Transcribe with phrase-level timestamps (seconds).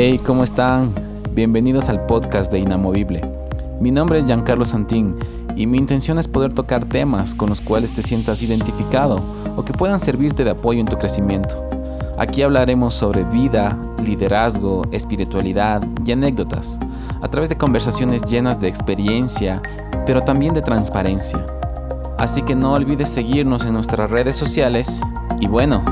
[0.00, 0.94] Hey, ¿cómo están?
[1.32, 3.20] Bienvenidos al podcast de Inamovible.
[3.80, 5.16] Mi nombre es Giancarlo Santín
[5.56, 9.20] y mi intención es poder tocar temas con los cuales te sientas identificado
[9.56, 11.68] o que puedan servirte de apoyo en tu crecimiento.
[12.16, 16.78] Aquí hablaremos sobre vida, liderazgo, espiritualidad y anécdotas,
[17.20, 19.60] a través de conversaciones llenas de experiencia,
[20.06, 21.44] pero también de transparencia.
[22.18, 25.00] Así que no olvides seguirnos en nuestras redes sociales
[25.40, 25.82] y bueno,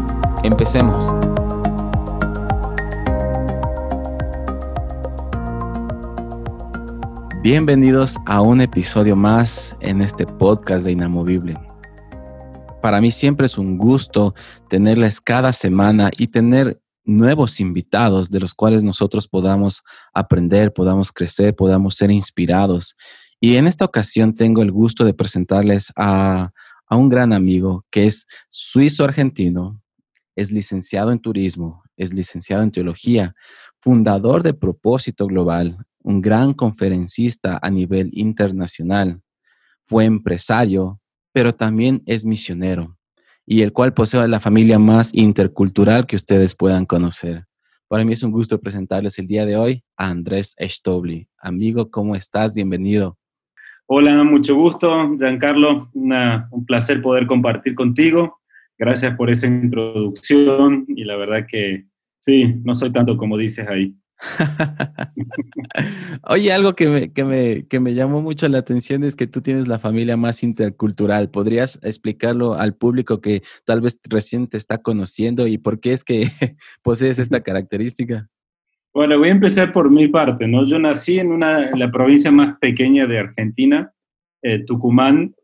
[0.44, 1.12] empecemos.
[7.48, 11.54] Bienvenidos a un episodio más en este podcast de Inamovible.
[12.82, 14.34] Para mí siempre es un gusto
[14.68, 21.54] tenerles cada semana y tener nuevos invitados de los cuales nosotros podamos aprender, podamos crecer,
[21.54, 22.96] podamos ser inspirados.
[23.38, 26.50] Y en esta ocasión tengo el gusto de presentarles a,
[26.88, 29.80] a un gran amigo que es suizo-argentino,
[30.34, 33.36] es licenciado en turismo, es licenciado en teología,
[33.78, 39.20] fundador de Propósito Global, un gran conferencista a nivel internacional.
[39.86, 41.00] Fue empresario,
[41.32, 42.96] pero también es misionero,
[43.44, 47.44] y el cual posee la familia más intercultural que ustedes puedan conocer.
[47.88, 51.28] Para mí es un gusto presentarles el día de hoy a Andrés Estobli.
[51.38, 52.54] Amigo, ¿cómo estás?
[52.54, 53.18] Bienvenido.
[53.86, 55.90] Hola, mucho gusto, Giancarlo.
[55.92, 58.38] un placer poder compartir contigo.
[58.78, 61.86] Gracias por esa introducción y la verdad que
[62.20, 63.96] sí, no soy tanto como dices ahí.
[66.28, 69.40] Oye, algo que me, que, me, que me llamó mucho la atención es que tú
[69.42, 71.30] tienes la familia más intercultural.
[71.30, 76.04] ¿Podrías explicarlo al público que tal vez recién te está conociendo y por qué es
[76.04, 76.28] que
[76.82, 78.28] posees esta característica?
[78.94, 80.66] Bueno, voy a empezar por mi parte, ¿no?
[80.66, 83.92] Yo nací en, una, la provincia más pequeña de Argentina,
[84.42, 85.34] eh, Tucumán.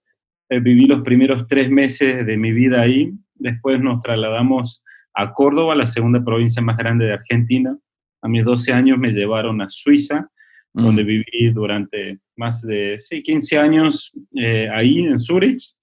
[0.48, 3.12] Eh, viví los primeros tres meses de mi vida ahí.
[3.34, 7.78] Después nos trasladamos a Córdoba, la segunda provincia más grande de Argentina
[8.22, 10.28] a mis 12 años me llevaron a Suiza,
[10.72, 11.06] donde mm.
[11.06, 15.74] viví durante más de sí, 15 años eh, ahí en Zurich.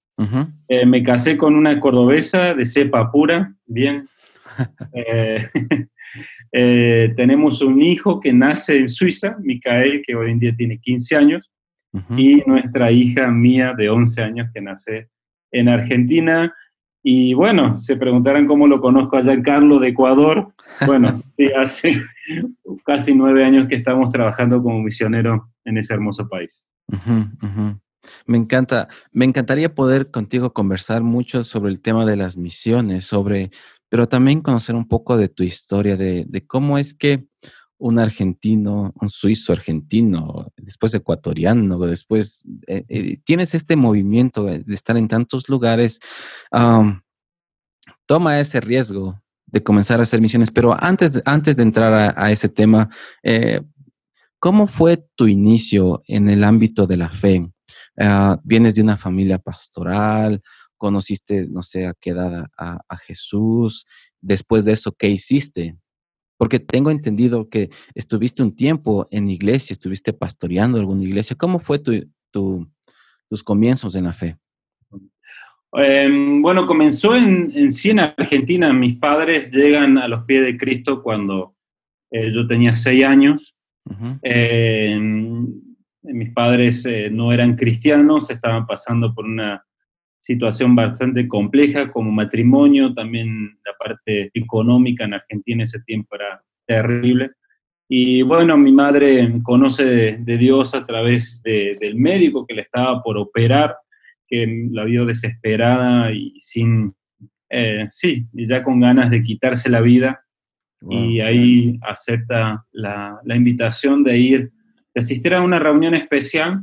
[0.68, 4.08] Eh, me casé con una cordobesa de cepa pura, bien.
[6.52, 11.16] Eh, tenemos un hijo que nace en Suiza, Micael, que hoy en día tiene 15
[11.16, 11.50] años,
[12.16, 15.08] y nuestra hija mía de 11 años que nace
[15.50, 16.52] en Argentina.
[17.02, 20.52] Y bueno, se preguntarán cómo lo conozco allá Carlos de Ecuador.
[20.86, 21.22] Bueno,
[21.56, 22.02] hace
[22.84, 26.66] casi nueve años que estamos trabajando como misionero en ese hermoso país.
[28.26, 33.50] Me encanta, me encantaría poder contigo conversar mucho sobre el tema de las misiones, sobre,
[33.88, 37.26] pero también conocer un poco de tu historia, de, cómo es que
[37.80, 44.96] un argentino, un suizo argentino, después ecuatoriano, después eh, eh, tienes este movimiento de, estar
[44.96, 45.98] en tantos lugares,
[48.06, 50.50] toma ese riesgo de comenzar a hacer misiones.
[50.50, 52.90] Pero antes, antes de entrar a, ese tema,
[53.22, 53.62] eh,
[54.38, 57.50] ¿cómo fue tu inicio en el ámbito de la fe?
[57.98, 60.42] Ah, ¿Vienes de una familia pastoral?
[60.76, 63.86] ¿Conociste, no sé, a qué edad a, Jesús?
[64.20, 65.76] Después de eso, ¿qué hiciste?
[66.40, 71.36] Porque tengo entendido que estuviste un tiempo en iglesia, estuviste pastoreando alguna iglesia.
[71.36, 71.78] ¿Cómo fue
[72.30, 74.38] tus comienzos en la fe?
[75.74, 78.72] Em, bueno, comenzó en, en, sí en Argentina.
[78.72, 81.56] Mis padres llegan a los pies de Cristo cuando
[82.10, 83.54] eh, yo tenía seis años.
[84.22, 85.46] Em,
[86.04, 89.62] mis padres eh, no eran cristianos, estaban pasando por una
[90.20, 97.32] situación bastante compleja como matrimonio, también la parte económica en Argentina ese tiempo era terrible.
[97.88, 103.18] Y bueno, mi madre conoce de, Dios a través del médico que le estaba por
[103.18, 103.76] operar
[104.28, 106.94] que la vio desesperada y sin,
[107.48, 110.24] eh, sí, ya con ganas de quitarse la vida.
[110.88, 114.40] Y ahí acepta la, la, invitación de ir,
[114.94, 116.62] de asistir a una reunión especial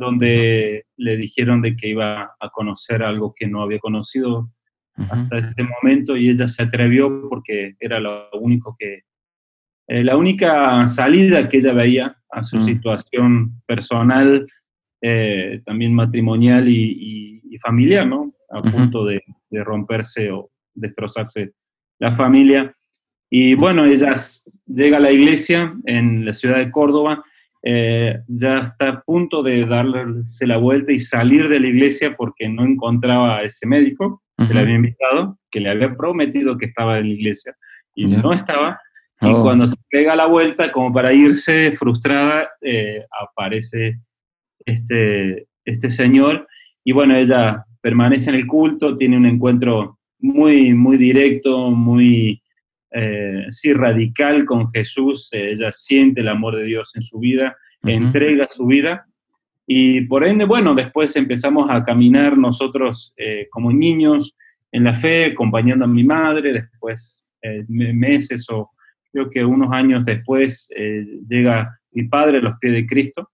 [0.00, 4.50] donde le dijeron de que iba a conocer algo que no había conocido
[4.96, 9.04] hasta ese momento y ella se atrevió porque era lo único que,
[9.88, 12.60] eh, la única salida que ella veía a su mm.
[12.60, 14.46] situación personal
[15.02, 17.28] eh, también matrimonial y,
[17.62, 18.32] familiar, ¿no?
[18.48, 19.20] A punto de,
[19.50, 21.52] romperse o destrozarse
[21.98, 22.74] la familia.
[23.28, 24.14] Y bueno, ella
[24.66, 27.22] llega a la iglesia en la ciudad de Córdoba,
[27.62, 32.48] eh, ya está a punto de darse la vuelta y salir de la iglesia porque
[32.48, 36.98] no encontraba a ese médico que le había invitado, que le había prometido que estaba
[36.98, 37.54] en la iglesia
[37.94, 38.80] y no estaba.
[39.20, 39.42] Y oh.
[39.42, 43.98] cuando se pega la vuelta, como para irse frustrada, eh, aparece
[44.64, 46.48] este, este señor.
[46.84, 52.42] Y bueno, ella permanece en el culto, tiene un encuentro muy, muy directo, muy
[52.92, 58.48] eh, sí, radical con Jesús, ella siente el amor de Dios en su vida, entrega
[58.50, 59.06] su vida.
[59.66, 63.14] Y por ende, bueno, después empezamos a caminar nosotros
[63.50, 64.36] como niños
[64.72, 67.24] en la fe, acompañando a mi madre, después
[67.68, 68.70] meses o
[69.12, 70.68] creo que unos años después
[71.28, 73.30] llega mi padre a los pies de Cristo.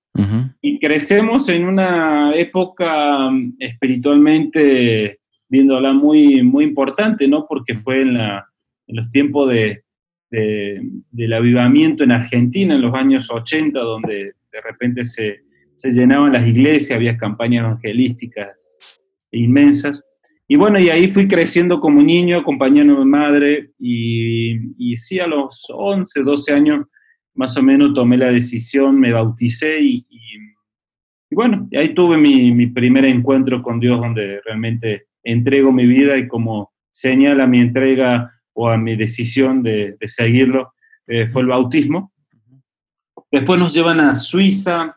[0.63, 7.47] Y crecemos en una época mm, espiritualmente, viéndola muy, muy importante, ¿no?
[7.47, 8.47] Porque fue en, la,
[8.87, 9.83] en los tiempos de,
[10.31, 15.41] del avivamiento en Argentina, en los años 80, donde de repente se,
[15.75, 18.79] se llenaban las iglesias, había campañas evangelísticas
[19.31, 20.05] inmensas.
[20.49, 25.19] Y bueno, y ahí fui creciendo como niño, acompañando a mi madre, y, y sí,
[25.19, 26.87] a los 11, 12 años
[27.37, 30.07] más o menos tomé la decisión, me bauticé y,
[31.31, 36.73] bueno, ahí tuve mi, primer encuentro con Dios donde realmente entrego mi vida y como
[36.91, 40.73] señala mi entrega o a mi decisión de, seguirlo,
[41.07, 42.13] eh, fue el bautismo.
[43.31, 44.97] Después nos llevan a Suiza,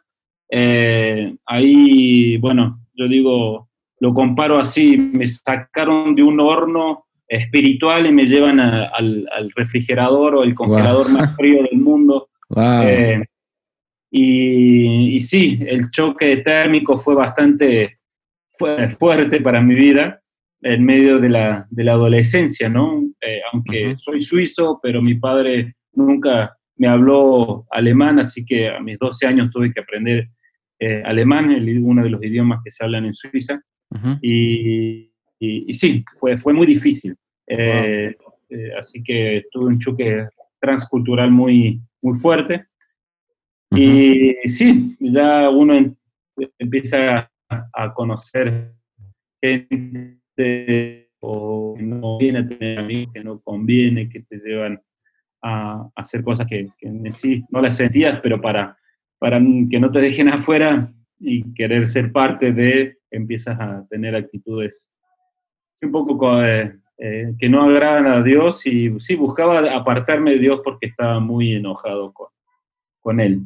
[0.50, 3.70] eh, ahí, bueno, yo digo,
[4.00, 10.44] lo comparo así, me sacaron de un horno espiritual y me llevan al, refrigerador o
[10.44, 12.30] el congelador más frío del mundo.
[12.56, 13.26] Eh,
[14.10, 18.00] y, sí, el choque térmico fue bastante
[18.98, 20.19] fuerte para mi vida
[20.62, 23.04] en medio de la, de la adolescencia, ¿no?
[23.22, 28.98] Eh, aunque soy suizo, pero mi padre nunca me habló alemán, así que a mis
[28.98, 30.30] 12 años tuve que aprender
[30.80, 33.62] eh, alemán, el, uno de los idiomas que se hablan en Suiza.
[34.22, 37.16] y, y, sí, fue, fue muy difícil.
[38.78, 40.28] así que tuve un choque
[40.60, 42.66] transcultural muy, muy fuerte.
[43.72, 45.96] Y sí, ya uno
[46.58, 48.74] empieza a, conocer
[49.42, 50.19] gente
[51.20, 54.82] o no viene a tener amigos que no conviene, que te llevan
[55.42, 58.78] a, hacer cosas que, en sí no las sentías, pero para,
[59.18, 64.90] para que no te dejen afuera y querer ser parte de, empiezas a tener actitudes
[65.86, 70.62] un poco eh, eh, que no agradan a Dios y sí, buscaba apartarme de Dios
[70.64, 72.28] porque estaba muy enojado con,
[73.00, 73.42] con Él.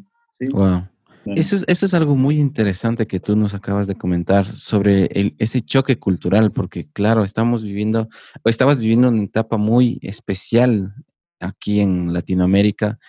[0.52, 0.88] Wow.
[1.26, 5.62] Eso es, eso es algo muy interesante que tú nos acabas de comentar sobre ese
[5.62, 8.10] choque cultural, porque claro, estamos viviendo,
[8.44, 10.94] o estabas viviendo una etapa muy especial
[11.40, 13.00] aquí en Latinoamérica,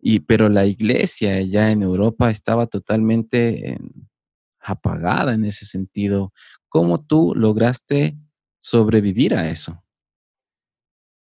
[0.00, 3.78] y, pero la iglesia ya en Europa estaba totalmente
[4.60, 6.32] apagada en ese sentido.
[6.68, 8.16] ¿Cómo tú lograste
[8.60, 9.82] sobrevivir a eso?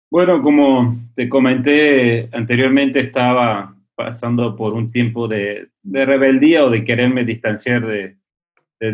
[0.09, 7.25] Bueno, como te comenté anteriormente, estaba pasando por un tiempo de, rebeldía o de quererme
[7.25, 8.15] distanciar de,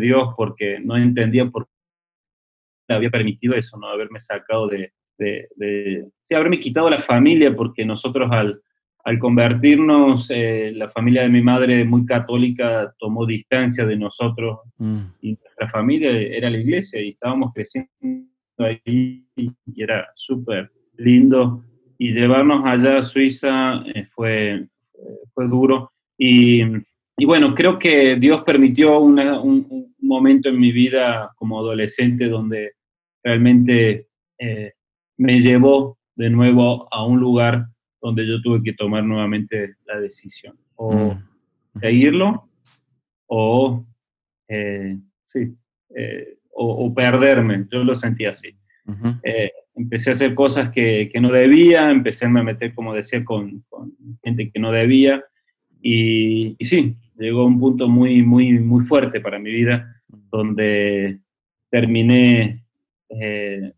[0.00, 1.68] Dios porque no entendía por
[2.88, 3.86] qué había permitido eso, ¿no?
[3.88, 8.62] Haberme sacado de, de, sí, haberme quitado la familia porque nosotros al,
[9.04, 15.00] al convertirnos, eh, la familia de mi madre muy católica tomó distancia de nosotros mm.
[15.20, 17.90] y nuestra familia era la iglesia y estábamos creciendo
[18.56, 21.62] ahí y era súper lindo
[21.98, 24.66] y llevarnos allá a Suiza eh, fue,
[25.32, 25.92] fue duro.
[26.18, 26.62] Y,
[27.16, 32.72] y, bueno, creo que Dios permitió un, momento en mi vida como adolescente donde
[33.22, 34.08] realmente
[34.38, 34.72] eh,
[35.16, 37.66] me llevó de nuevo a un lugar
[38.02, 40.58] donde yo tuve que tomar nuevamente la decisión.
[40.76, 41.78] O mm.
[41.78, 42.48] seguirlo
[43.26, 43.84] o,
[44.48, 45.56] eh, sí,
[46.52, 47.66] o, o, perderme.
[47.72, 48.54] Yo lo sentí así
[49.74, 53.92] empecé a hacer cosas que, que, no debía, empecé a meter, como decía, con, con
[54.22, 55.22] gente que no debía.
[55.82, 61.20] Y, y, sí, llegó un punto muy, muy, muy fuerte para mi vida, donde
[61.70, 62.64] terminé
[63.08, 63.72] eh,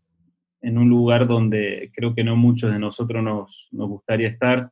[0.61, 4.69] en un lugar donde creo que no muchos de nosotros nos, nos gustaría estar.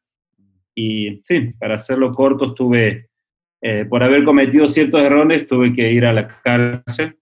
[0.74, 3.10] Y sí, para hacerlo corto, estuve,
[3.62, 7.18] eh, por haber cometido ciertos errores, tuve que ir a la cárcel.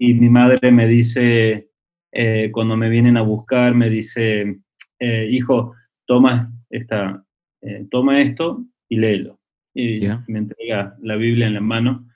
[0.00, 1.67] Y mi madre me dice,
[2.12, 4.60] eh, cuando me vienen a buscar, me dice,
[4.98, 5.74] eh, hijo,
[6.06, 7.24] toma, esta,
[7.62, 9.38] eh, toma esto y léelo.
[9.74, 12.06] Y me entrega la Biblia en la mano.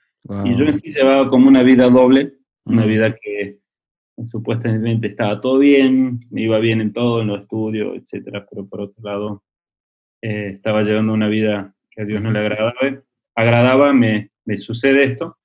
[0.43, 2.33] Y yo en sí llevaba como una vida doble,
[2.65, 2.87] una mm.
[2.87, 3.59] vida que
[4.29, 8.81] supuestamente estaba todo bien, me iba bien en todo, en los estudios, etcétera, pero por
[8.81, 9.43] otro lado
[10.21, 12.73] estaba llevando una vida que a Dios no le agradaba,
[13.35, 15.37] agradaba me, me sucede esto.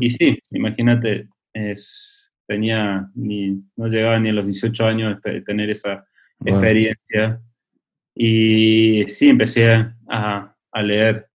[0.00, 5.70] Y sí, imagínate, es, tenía ni, no llegaba ni a los 18 años de tener
[5.70, 6.06] esa
[6.44, 7.40] experiencia.
[8.14, 11.28] Y sí, empecé a, a leer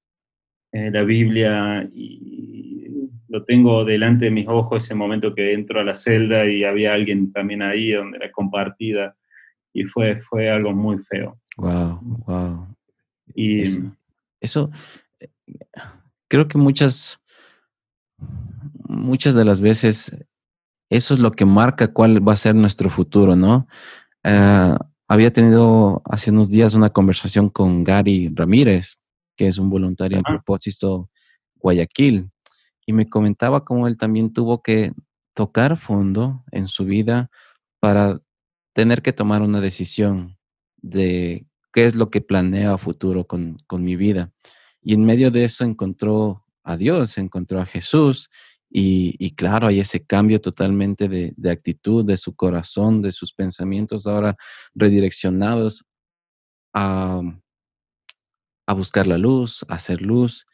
[0.72, 5.84] eh, la Biblia y lo tengo delante de mis ojos ese momento que entro a
[5.84, 9.16] la celda y había alguien también ahí donde era compartida
[9.74, 11.40] y fue, fue algo muy feo.
[11.58, 12.76] Wow, wow.
[13.34, 13.64] Y
[14.40, 14.70] eso,
[15.20, 15.30] eh,
[16.28, 17.22] creo que muchas,
[18.88, 20.26] muchas de las veces
[20.92, 23.66] eso es lo que marca cuál va a ser nuestro futuro, ¿no?
[24.26, 24.76] Eh,
[25.08, 28.98] había tenido hace unos días una conversación con Gary Ramírez,
[29.38, 31.10] que es un voluntario en propósito
[31.56, 32.30] Guayaquil,
[32.86, 34.92] y me comentaba cómo él también tuvo que
[35.34, 37.30] tocar fondo en su vida
[37.80, 38.20] para
[38.74, 40.38] tener que tomar una decisión
[40.82, 44.34] de qué es lo que planea a futuro con, con mi vida.
[44.82, 48.30] Y en medio de eso encontró a Dios, encontró a Jesús
[48.74, 54.08] y, claro, hay ese cambio totalmente de, de, actitud, de su corazón, de sus pensamientos
[54.08, 54.38] ahora
[54.74, 55.84] redireccionados
[56.74, 57.22] a,
[58.66, 60.46] a buscar la luz, a hacer luz.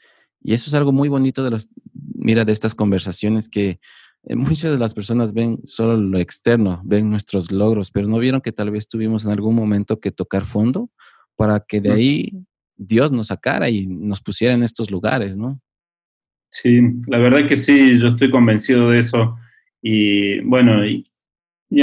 [0.41, 3.79] Y eso es algo muy bonito de las, mira, de estas conversaciones que
[4.23, 8.41] eh, muchas de las personas ven solo lo externo, ven nuestros logros, pero no vieron
[8.41, 10.89] que tal vez tuvimos en algún momento que tocar fondo
[11.35, 12.45] para que de ahí
[12.75, 15.61] Dios nos sacara y nos pusiera en estos lugares, ¿no?
[16.49, 19.37] Sí, la verdad que sí, yo estoy convencido de eso.
[19.81, 21.05] Y bueno, y,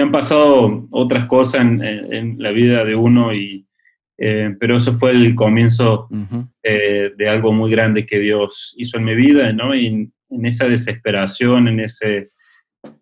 [0.01, 3.67] han pasado otras cosas en, la vida de uno, y,
[4.17, 6.09] eh, pero eso fue el comienzo
[6.63, 9.75] eh, de algo muy grande que Dios hizo en mi vida, ¿no?
[9.75, 10.13] Y en,
[10.47, 12.31] esa desesperación, en ese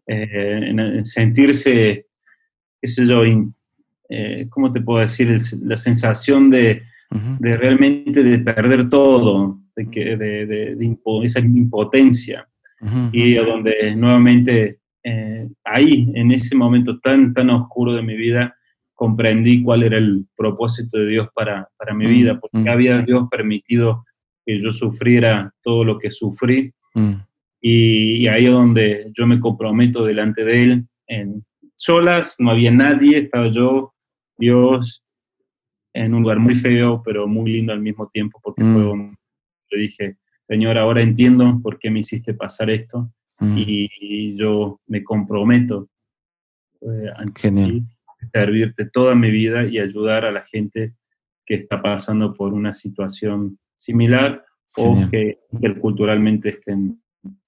[0.07, 2.07] eh, en sentirse,
[2.81, 3.23] qué sé yo,
[4.51, 5.39] ¿cómo te puedo decir?
[5.63, 6.83] La sensación de,
[7.39, 12.49] de realmente de perder todo, de, que, de, de, esa impotencia.
[13.13, 18.57] Y a donde nuevamente eh, ahí, en ese momento tan, tan oscuro de mi vida,
[18.95, 24.05] comprendí cuál era el propósito de Dios para, para mi vida, porque había Dios permitido
[24.45, 26.73] que yo sufriera todo lo que sufrí.
[27.61, 31.45] Y, ahí es donde yo me comprometo delante de Él, en
[31.77, 33.95] solas, no había nadie, estaba yo,
[34.37, 35.05] Dios,
[35.95, 39.17] en un lugar muy feo, pero muy lindo al mismo tiempo, porque fue un
[39.73, 43.57] le dije, Señor, ahora entiendo por qué me hiciste pasar esto mm.
[43.59, 45.89] y, yo me comprometo
[46.81, 47.25] eh, a
[48.33, 50.95] servirte toda mi vida y ayudar a la gente
[51.45, 54.45] que está pasando por una situación similar
[54.77, 55.39] o que
[55.81, 57.03] culturalmente estén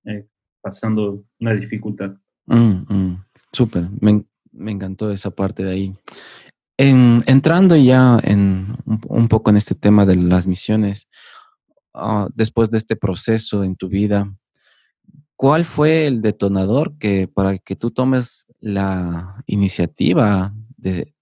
[0.05, 0.27] eh,
[0.61, 2.17] pasando una dificultad.
[2.47, 3.25] Mm, mm.
[3.53, 4.25] Súper, me,
[4.71, 5.95] encantó esa parte de ahí.
[6.77, 11.09] entrando ya en un, poco en este tema de las misiones,
[11.95, 14.29] Ah, después de este proceso en tu vida,
[15.37, 21.13] ¿cuál fue el detonador que para que tú tomes la iniciativa de,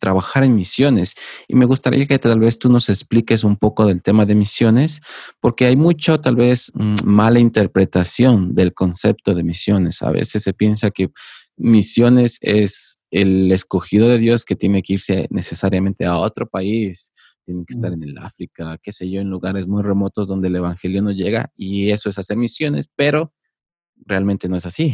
[0.00, 1.14] trabajar en misiones?
[1.46, 5.00] Y me gustaría que tal vez tú nos expliques un poco del tema de misiones,
[5.40, 10.00] porque hay mucho tal vez mm, mala interpretación del concepto de misiones.
[10.00, 11.10] A veces se piensa que
[11.58, 17.12] misiones es el escogido de Dios que tiene que irse necesariamente a otro país
[17.44, 20.56] tienen que estar en el África, qué sé yo, en lugares muy remotos donde el
[20.56, 23.32] Evangelio no llega y eso es hacer misiones, pero
[24.06, 24.92] realmente no es así.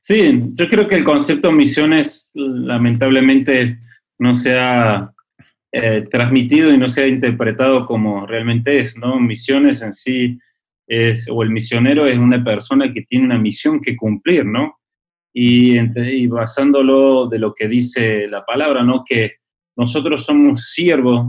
[0.00, 3.78] Sí, yo creo que el concepto misiones lamentablemente
[4.18, 5.12] no se ha
[5.70, 9.20] eh, transmitido y no se ha interpretado como realmente es, ¿no?
[9.20, 10.38] Misiones en sí
[10.86, 14.78] es, o el misionero es una persona que tiene una misión que cumplir, ¿no?
[15.34, 19.04] Y, y basándolo de lo que dice la palabra, ¿no?
[19.06, 19.36] Que
[19.78, 21.28] nosotros somos siervos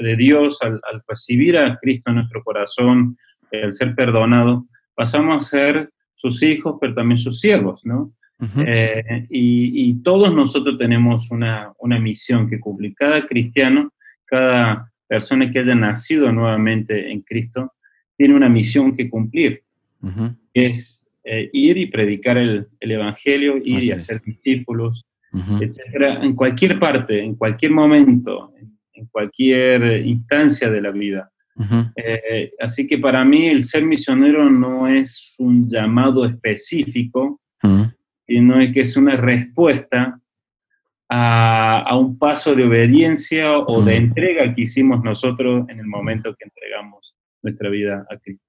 [0.00, 3.16] de, Dios al, recibir a Cristo en nuestro corazón,
[3.52, 8.12] al ser perdonado, pasamos a ser sus hijos, pero también sus siervos, ¿no?
[8.66, 12.94] Eh, y, todos nosotros tenemos una, misión que cumplir.
[12.96, 13.92] Cada cristiano,
[14.24, 17.74] cada persona que haya nacido nuevamente en Cristo,
[18.16, 19.62] tiene una misión que cumplir.
[20.52, 27.22] Es eh, ir y predicar el, Evangelio, ir y hacer discípulos, etcétera, en cualquier parte,
[27.22, 31.30] en cualquier momento, en, cualquier instancia de la vida.
[31.96, 37.40] Eh, así que para mí el ser misionero no es un llamado específico,
[38.26, 40.20] sino que es una respuesta
[41.10, 46.44] a, un paso de obediencia o de entrega que hicimos nosotros en el momento que
[46.44, 48.44] entregamos nuestra vida a Cristo.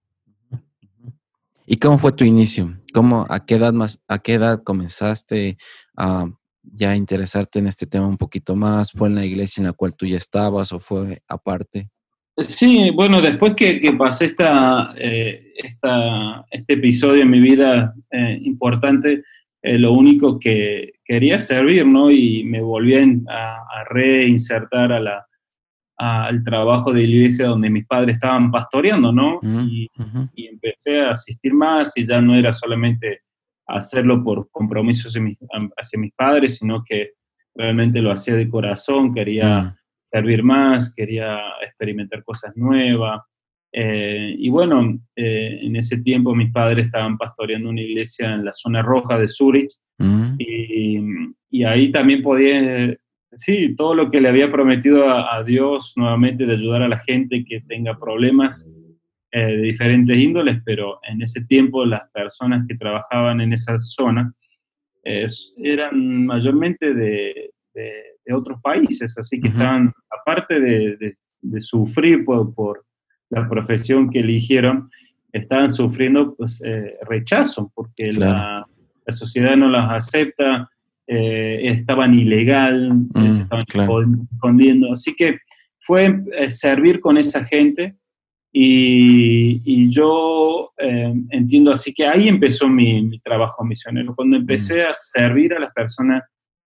[1.65, 2.77] ¿Y cómo fue tu inicio?
[2.93, 5.57] ¿Cómo, a, qué edad más, ¿A qué edad comenzaste
[5.97, 6.29] a
[6.63, 8.91] ya interesarte en este tema un poquito más?
[8.91, 11.89] ¿Fue en la iglesia en la cual tú ya estabas o fue aparte?
[12.37, 19.23] Sí, bueno, después que, pasé esta, eh, esta, este episodio en mi vida eh, importante,
[19.61, 22.09] eh, lo único que quería servir, ¿no?
[22.09, 22.95] Y me volví
[23.27, 23.57] a,
[23.89, 25.27] reinsertar a la,
[25.97, 29.39] al trabajo de la iglesia donde mis padres estaban pastoreando, ¿no?
[29.41, 29.87] Mm, y,
[30.35, 33.21] y, empecé a asistir más y ya no era solamente
[33.67, 35.15] hacerlo por compromisos
[35.77, 37.11] hacia mis, padres, sino que
[37.55, 39.75] realmente lo hacía de corazón, quería mm.
[40.11, 43.21] servir más, quería experimentar cosas nuevas.
[43.73, 48.51] Eh, y bueno, eh, en ese tiempo mis padres estaban pastoreando una iglesia en la
[48.51, 50.35] zona roja de Zurich mm.
[50.37, 52.97] y, ahí también podía,
[53.33, 57.45] sí, todo lo que le había prometido a, Dios nuevamente de ayudar a la gente
[57.47, 58.65] que tenga problemas
[59.31, 64.33] eh, de diferentes índoles, pero en ese tiempo las personas que trabajaban en esa zona
[65.03, 67.51] eran mayormente de,
[68.31, 71.17] otros países, así que estaban, aparte de,
[71.59, 72.85] sufrir por
[73.29, 74.89] la profesión que eligieron,
[75.31, 78.65] estaban sufriendo pues, eh, rechazo, porque la,
[79.09, 80.69] sociedad no las acepta,
[81.05, 83.65] eh, estaban ilegal, mm, se estaban
[84.31, 84.93] escondiendo.
[84.93, 85.39] Así que
[85.79, 87.95] fue eh, servir con esa gente
[88.53, 94.89] y, yo entiendo así que ahí empezó mi, trabajo misionero, cuando empecé mm.
[94.89, 96.23] a servir a las personas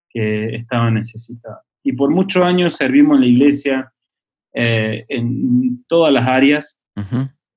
[0.08, 1.60] que estaban necesitadas.
[1.82, 3.92] Y por muchos años servimos en la iglesia,
[4.58, 6.78] eh, en todas las áreas.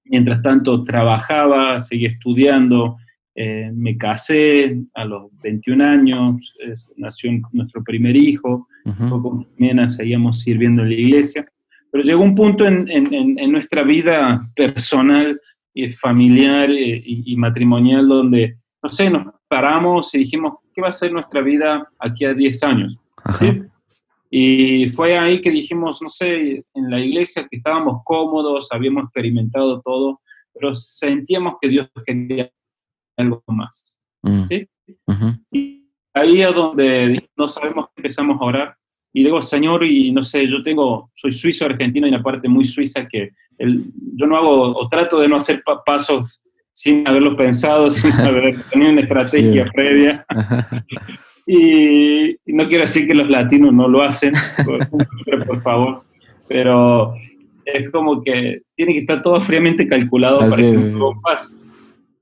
[0.03, 2.97] Mientras tanto, trabajaba, seguía estudiando,
[3.35, 6.53] eh, me casé a los 21 años,
[6.97, 9.47] nació nuestro primer hijo, uh poco
[9.87, 11.45] seguíamos sirviendo en la iglesia,
[11.91, 15.39] pero llegó un punto en, nuestra vida personal,
[15.73, 20.93] y familiar eh, y, matrimonial donde, no sé, nos paramos y dijimos, ¿qué va a
[20.93, 22.97] ser nuestra vida aquí a 10 años?
[24.31, 29.81] Y fue ahí que dijimos, no sé, en la iglesia que estábamos cómodos, habíamos experimentado
[29.81, 30.21] todo,
[30.53, 32.49] pero sentíamos que Dios quería
[33.17, 33.97] algo más.
[34.21, 34.43] Mm.
[34.45, 34.67] ¿sí?
[35.51, 38.77] Y ahí es donde no sabemos empezamos a orar.
[39.13, 42.65] Y digo, Señor, y no sé, yo tengo, soy suizo argentino y una parte muy
[42.65, 43.85] suiza que el,
[44.15, 46.39] yo no hago, o trato de no hacer pasos
[46.71, 50.25] sin haberlo pensado, sin haber tenido una estrategia previa.
[51.51, 56.03] Y, no quiero decir que los latinos no lo hacen, por, favor,
[56.47, 57.15] pero
[57.65, 61.55] es como que tiene que estar todo fríamente calculado para que no pase.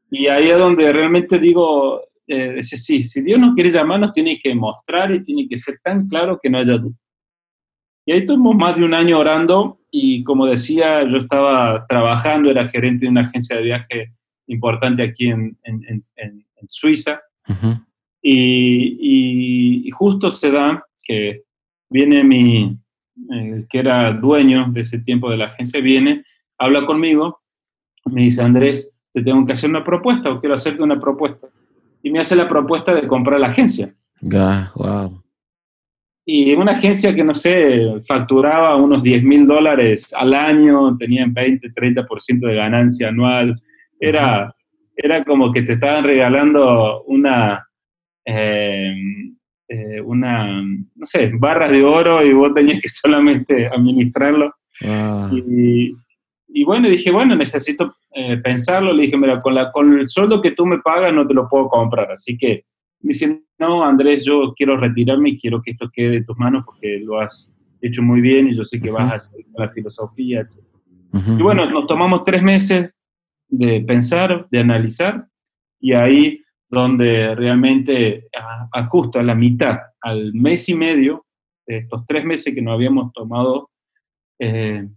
[0.09, 4.39] Y ahí es donde realmente digo, eh, sí, si Dios nos quiere llamar, nos tiene
[4.39, 6.95] que mostrar y tiene que ser tan claro que no haya duda.
[8.05, 12.67] Y ahí tuvimos más de un año orando y como decía, yo estaba trabajando, era
[12.67, 14.13] gerente de una agencia de viaje
[14.47, 17.21] importante aquí en, en, en, Suiza.
[18.21, 21.43] Y, justo se da que
[21.89, 22.77] viene mi,
[23.31, 26.23] eh, que era dueño de ese tiempo de la agencia, viene,
[26.57, 27.41] habla conmigo,
[28.05, 31.47] me dice, Andrés, te tengo que hacer una propuesta o quiero hacerte una propuesta.
[32.03, 33.93] Y me hace la propuesta de comprar la agencia.
[34.75, 35.23] wow.
[36.29, 41.69] Y una agencia que, no sé, facturaba unos 10 mil dólares al año, tenían 20,
[41.69, 43.61] 30% de ganancia anual.
[43.97, 44.53] Era,
[44.93, 47.65] era como que te estaban regalando una,
[48.25, 48.93] eh,
[49.69, 54.53] eh, una, no sé, barras de oro y vos tenías que solamente administrarlo.
[54.83, 55.29] Ah.
[55.31, 55.93] Y,
[56.49, 58.93] y, bueno, dije, bueno, necesito eh, pensarlo.
[58.93, 61.47] Le dije, mira, con, la, con el sueldo que tú me pagas no te lo
[61.47, 62.11] puedo comprar.
[62.11, 62.65] Así que
[63.01, 66.63] me dice, no, Andrés, yo quiero retirarme y quiero que esto quede en tus manos
[66.65, 70.41] porque lo has hecho muy bien y yo sé que vas a hacer la filosofía,
[70.41, 70.63] etc.
[71.13, 72.89] Y bueno, nos tomamos tres meses
[73.49, 75.27] de pensar, de analizar,
[75.79, 78.27] y ahí donde realmente
[78.73, 81.23] a, justo a la mitad, al mes y medio,
[81.67, 83.69] de estos tres meses que nos habíamos tomado,
[84.39, 84.87] eh,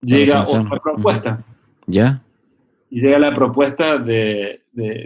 [0.00, 1.44] llega otra propuesta.
[1.86, 2.22] ¿Ya?
[2.90, 4.62] Y llega la propuesta de,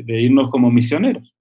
[0.06, 1.34] irnos como misioneros.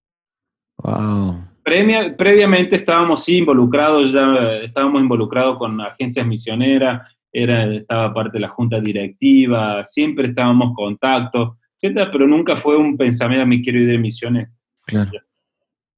[0.77, 1.43] Wow.
[1.63, 8.49] previamente estábamos sí involucrados, ya estábamos involucrados con agencias misioneras, era, estaba parte de la
[8.49, 13.97] junta directiva, siempre estábamos en contacto, pero nunca fue un pensamiento, me quiero ir de
[13.97, 14.49] misiones.
[14.85, 15.11] Claro.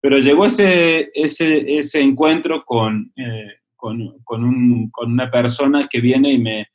[0.01, 6.01] Pero llegó ese, ese, ese encuentro con, eh, con, con, un, con, una persona que
[6.01, 6.67] viene y me,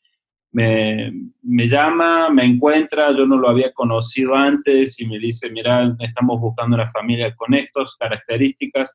[0.53, 5.95] me, me, llama, me encuentra, yo no lo había conocido antes y me dice, mira,
[6.01, 8.93] estamos buscando una familia con estas características,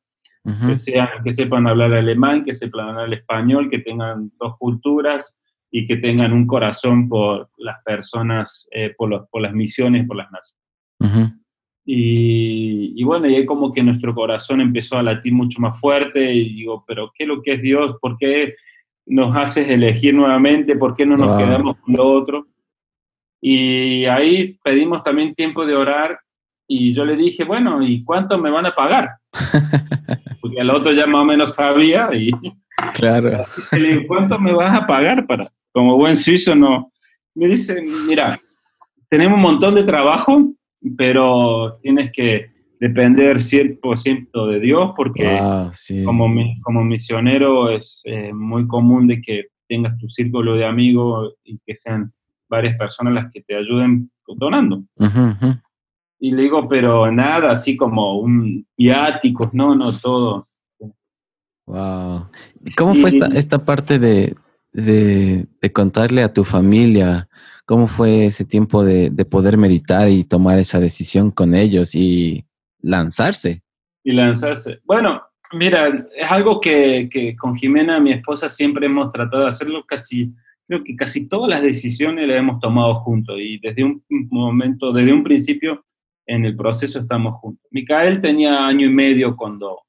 [0.67, 5.37] que, sean, que sepan hablar alemán, que sepan hablar español, que tengan dos culturas,
[5.75, 10.17] y que tengan un corazón por las personas, eh, por, los, por las misiones, por
[10.17, 11.33] las naciones.
[11.83, 16.31] y, y, bueno, y ahí como que nuestro corazón empezó a latir mucho más fuerte
[16.31, 17.97] y digo, pero ¿qué es lo que es Dios?
[17.99, 18.53] ¿Por qué
[19.05, 20.75] nos haces elegir nuevamente?
[20.75, 22.47] ¿Por qué no nos quedamos con lo otro?
[23.41, 26.19] Y ahí pedimos también tiempo de orar
[26.67, 29.09] y yo le dije, bueno, ¿y cuánto me van a pagar?
[30.41, 32.31] Porque el otro ya más o menos sabía y...
[32.93, 33.45] Claro.
[33.71, 36.91] Y le ¿cuánto me vas a pagar para, como buen suizo no.
[37.35, 38.39] Me dice, mira,
[39.09, 40.53] tenemos un montón de trabajo,
[40.97, 42.52] pero tienes que
[42.83, 45.39] depender 100% de Dios, porque
[46.03, 46.27] como,
[46.61, 51.77] como misionero es eh, muy común de que tengas tu círculo de amigos y que
[51.77, 52.11] sean
[52.49, 54.83] varias personas las que te ayuden donando.
[56.19, 60.49] Y le digo, pero nada, así como un viático, no, no, todo.
[61.65, 62.27] Wow.
[62.75, 64.35] ¿Cómo fue esta, esta parte de,
[64.73, 67.29] de, contarle a tu familia?
[67.65, 72.43] ¿Cómo fue ese tiempo de, de poder meditar y tomar esa decisión con ellos y
[72.83, 73.63] lanzarse?
[74.03, 74.81] Y lanzarse.
[74.83, 79.83] Bueno, mira, es algo que, que, con Jimena, mi esposa, siempre hemos tratado de hacerlo
[79.85, 80.31] casi,
[80.67, 85.13] creo que casi todas las decisiones las hemos tomado juntos y desde un momento, desde
[85.13, 85.83] un principio
[86.27, 87.65] en el proceso estamos juntos.
[87.71, 89.79] Micael tenía año y medio cuando,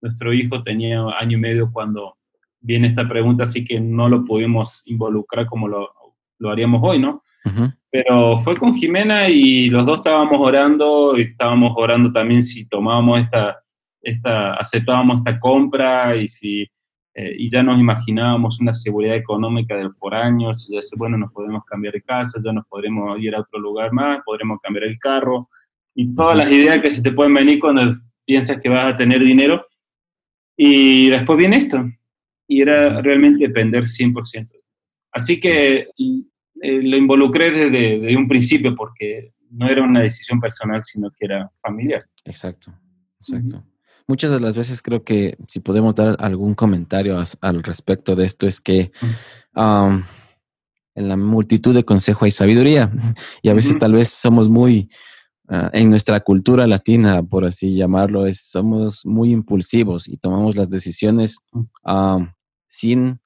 [0.00, 2.16] nuestro hijo tenía año y medio cuando
[2.60, 5.90] viene esta pregunta, así que no lo pudimos involucrar como lo,
[6.38, 7.21] lo haríamos hoy, ¿no?
[7.90, 13.20] Pero fue con Jimena y los dos estábamos orando y estábamos orando también si tomábamos
[13.20, 13.62] esta,
[14.00, 16.66] esta aceptábamos esta compra y si
[17.14, 21.30] eh, y ya nos imaginábamos una seguridad económica de por años, y ya bueno, nos
[21.32, 24.98] podemos cambiar de casa, ya nos podremos ir a otro lugar más, podremos cambiar el
[24.98, 25.50] carro,
[25.94, 29.20] y todas las ideas que se te pueden venir cuando piensas que vas a tener
[29.20, 29.66] dinero.
[30.56, 31.84] Y después viene esto,
[32.48, 34.48] y era realmente depender 100%.
[35.12, 35.88] Así que
[36.62, 41.50] eh, lo involucré desde, un principio porque no era una decisión personal, sino que era
[41.60, 42.04] familiar.
[42.24, 42.72] Exacto,
[43.20, 43.64] exacto.
[44.08, 48.46] Muchas de las veces creo que si podemos dar algún comentario al respecto de esto
[48.46, 48.90] es que
[49.54, 52.90] en la multitud de consejo hay sabiduría.
[53.42, 54.88] Y a veces tal vez somos muy
[55.54, 60.70] Ah, en nuestra cultura latina, por así llamarlo, es, somos muy impulsivos y tomamos las
[60.70, 61.40] decisiones
[62.68, 63.20] sin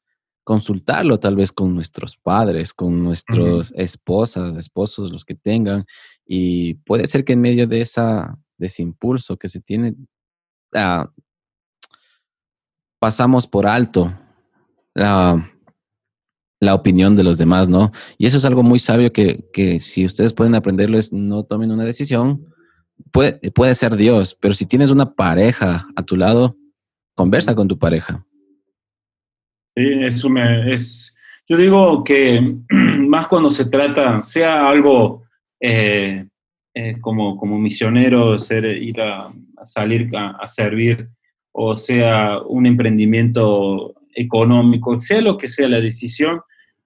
[0.46, 5.84] consultarlo tal vez con nuestros padres, con nuestras esposas, esposos, los que tengan.
[6.24, 9.96] Y puede ser que en medio de, esa, de ese impulso que se tiene,
[10.72, 11.10] ah,
[13.00, 14.16] pasamos por alto
[14.94, 17.90] la opinión de los demás, ¿no?
[18.16, 21.72] Y eso es algo muy sabio que, que si ustedes pueden aprenderlo es no tomen
[21.72, 22.54] una decisión.
[23.10, 26.56] Puede, puede ser Dios, pero si tienes una pareja a tu lado,
[27.16, 28.24] conversa con tu pareja.
[29.76, 31.14] Eso me es.
[31.46, 35.24] Yo digo que más cuando se trata, sea algo
[35.60, 36.26] eh,
[36.74, 39.32] eh, como, como misionero, ser, ir a,
[39.66, 41.08] salir a, servir,
[41.52, 46.40] o sea un emprendimiento económico, sea lo que sea la decisión,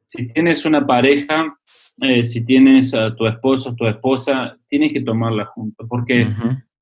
[0.07, 1.57] si tienes una pareja,
[2.00, 6.26] eh, si tienes a tu esposo tu esposa, tienes que tomarla junto, porque,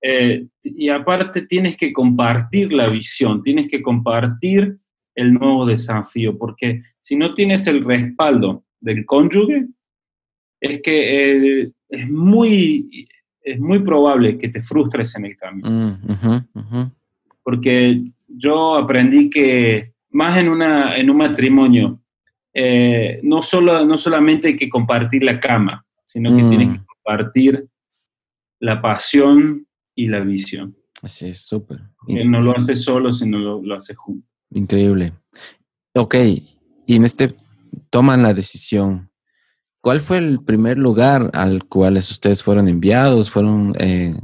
[0.00, 4.78] eh, y aparte tienes que compartir la visión, tienes que compartir
[5.18, 9.66] el nuevo desafío, porque si no tienes el respaldo del cónyuge,
[10.60, 13.08] es que eh, es, muy,
[13.42, 15.68] es muy probable que te frustres en el camino.
[15.68, 16.92] Mm,
[17.42, 22.00] porque yo aprendí que más en, una, en un matrimonio,
[22.54, 26.86] eh, no, solo, no solamente hay que compartir la cama, sino que tienes que mm.
[26.86, 27.66] compartir
[28.60, 30.76] la pasión y la visión.
[31.02, 31.80] Así es, súper.
[32.06, 34.27] no lo hace solo, sino lo, lo hace junto.
[34.50, 35.12] Increíble.
[35.94, 36.14] Ok,
[36.86, 37.34] y en este
[37.90, 39.10] toman la decisión.
[39.80, 43.30] ¿Cuál fue el primer lugar al cual ustedes fueron enviados?
[43.30, 44.16] ¿Fueron eh,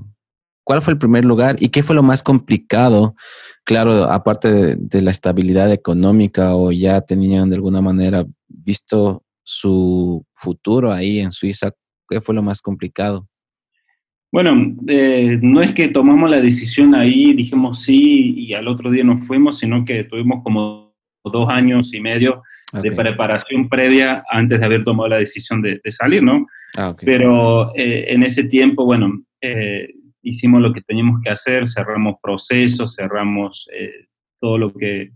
[0.64, 3.14] ¿Cuál fue el primer lugar y qué fue lo más complicado?
[3.64, 10.90] Claro, aparte de, la estabilidad económica o ya tenían de alguna manera visto su futuro
[10.90, 11.72] ahí en Suiza,
[12.08, 13.28] ¿qué fue lo más complicado?
[14.34, 19.04] Bueno, eh, no es que tomamos la decisión ahí, dijimos sí y al otro día
[19.04, 20.92] nos fuimos, sino que tuvimos como
[21.22, 22.42] dos años y medio
[22.72, 26.48] de preparación previa antes de haber tomado la decisión de, salir, ¿no?
[26.76, 29.86] Ah, Pero eh, en ese tiempo, bueno, eh,
[30.20, 34.08] hicimos lo que teníamos que hacer, cerramos procesos, cerramos eh,
[34.40, 35.12] todo lo que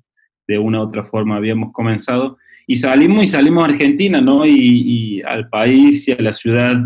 [0.46, 4.46] de una u otra forma habíamos comenzado y salimos y salimos a Argentina, ¿no?
[4.46, 6.76] Y, al país y a la ciudad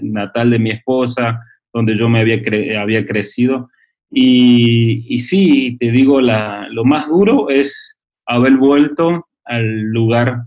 [0.00, 1.38] natal de mi esposa,
[1.74, 2.40] donde yo me había,
[2.80, 3.68] había crecido.
[4.10, 10.44] Y, y, sí, te digo, la, lo más duro es haber vuelto al lugar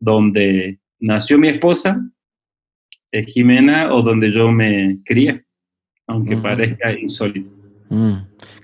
[0.00, 1.98] donde nació mi esposa,
[3.12, 5.42] eh, Jimena, o donde yo me crié
[6.08, 7.50] aunque parezca insólito.
[7.90, 8.14] Mm.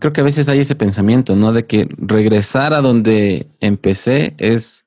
[0.00, 1.52] Creo que a veces hay ese pensamiento, ¿no?
[1.52, 4.86] De que regresar a donde empecé es,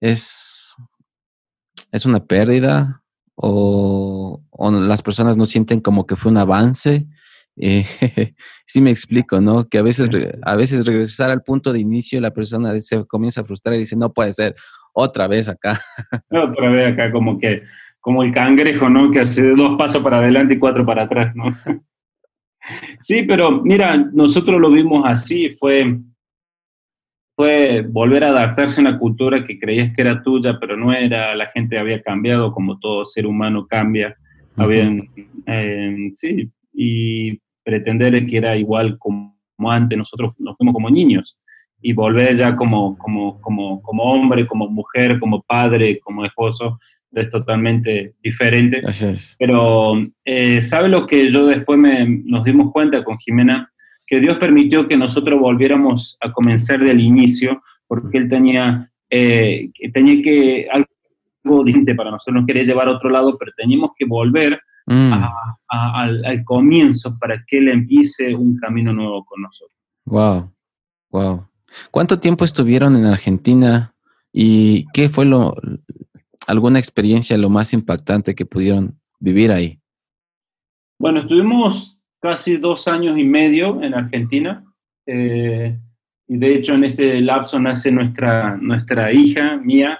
[0.00, 0.74] es,
[1.92, 2.99] es una pérdida
[3.42, 7.06] o, las personas no sienten como que fue un avance.
[7.56, 7.84] Eh,
[8.66, 9.68] sí me explico, ¿no?
[9.68, 10.08] Que a veces,
[10.42, 13.96] a veces regresar al punto de inicio la persona se comienza a frustrar y dice,
[13.96, 14.54] no puede ser,
[14.92, 15.80] otra vez acá.
[16.30, 17.62] otra vez acá, como que
[18.00, 19.10] como el cangrejo, ¿no?
[19.10, 21.56] Que hace dos pasos para adelante y cuatro para atrás, ¿no?
[23.00, 25.98] Sí, pero mira, nosotros lo vimos así, fue,
[27.40, 31.34] fue volver a adaptarse a una cultura que creías que era tuya, pero no era,
[31.34, 34.14] la gente había cambiado como todo ser humano cambia,
[34.56, 35.08] habían,
[35.46, 39.32] eh, sí, y pretender que era igual como
[39.70, 41.38] antes, nosotros nos fuimos como niños,
[41.80, 46.78] y volver ya como, como, como, como hombre, como mujer, como padre, como esposo,
[47.10, 48.82] es totalmente diferente.
[49.38, 49.94] Pero,
[50.26, 53.72] eh, ¿sabe lo que yo después me, nos dimos cuenta con Jimena?
[54.10, 60.20] Que Dios permitió que nosotros volviéramos a comenzar del inicio, porque Él tenía, eh, tenía
[60.20, 64.60] que, algo distinto para nosotros, nos quería llevar a otro lado, pero teníamos que volver
[64.86, 65.12] mm.
[65.68, 69.78] al, al, comienzo para que Él empiece un camino nuevo con nosotros.
[70.06, 70.52] Wow,
[71.10, 71.46] wow.
[71.92, 73.94] ¿Cuánto tiempo estuvieron en Argentina
[74.32, 75.54] y qué fue lo,
[76.48, 79.78] alguna experiencia lo más impactante que pudieron vivir ahí?
[80.98, 84.64] Bueno, estuvimos casi dos años y medio en Argentina.
[85.06, 85.76] Eh,
[86.28, 89.98] y de hecho en ese lapso nace nuestra, nuestra hija, Mía.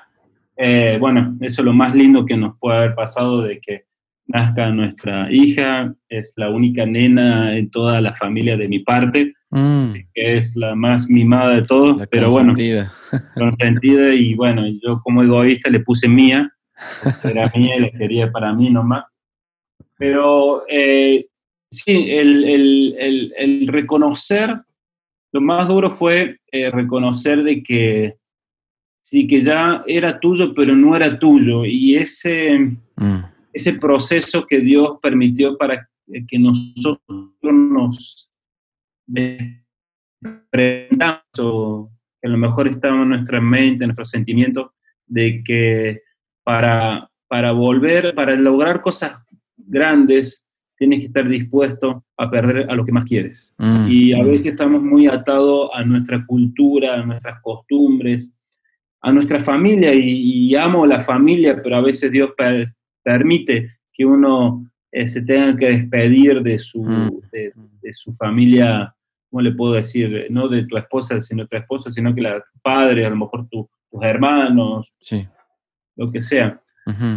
[0.56, 3.84] Eh, bueno, eso es lo más lindo que nos puede haber pasado de que
[4.26, 5.92] nazca nuestra hija.
[6.08, 9.34] Es la única nena en toda la familia de mi parte.
[9.50, 9.84] Mm.
[9.84, 12.54] Así que es la más mimada de todos, pero bueno,
[13.34, 16.48] consentida y bueno, yo como egoísta le puse mía,
[17.24, 19.04] era mía y la quería para mí nomás.
[19.98, 21.26] Pero eh,
[21.70, 24.60] sí, el, reconocer,
[25.32, 28.16] lo más duro fue eh, reconocer de que
[29.02, 31.64] sí, que ya era tuyo, pero no era tuyo.
[31.64, 32.58] Y ese,
[32.96, 33.18] mm.
[33.52, 35.88] ese proceso que Dios permitió para
[36.28, 37.00] que nosotros
[37.42, 38.30] nos
[41.38, 44.70] o que a lo mejor estaba en nuestra mente, en nuestros sentimientos,
[45.06, 46.02] de que
[46.44, 49.24] para, para volver, para lograr cosas
[49.56, 50.44] grandes,
[50.80, 53.54] tienes que estar dispuesto a perder a lo que más quieres.
[53.58, 54.26] Mm, y a mm.
[54.26, 58.34] veces estamos muy atados a nuestra cultura, a nuestras costumbres,
[59.02, 62.30] a nuestra familia, y, amo la familia, pero a veces Dios
[63.02, 67.10] permite que uno eh, se tenga que despedir de su, mm.
[67.30, 68.94] de su familia
[69.30, 70.26] ¿cómo le puedo decir?
[70.30, 73.66] No de tu esposa, sino tu esposa, sino que la padre, a lo mejor tus
[74.02, 75.24] hermanos, sí.
[75.96, 76.60] lo que sea.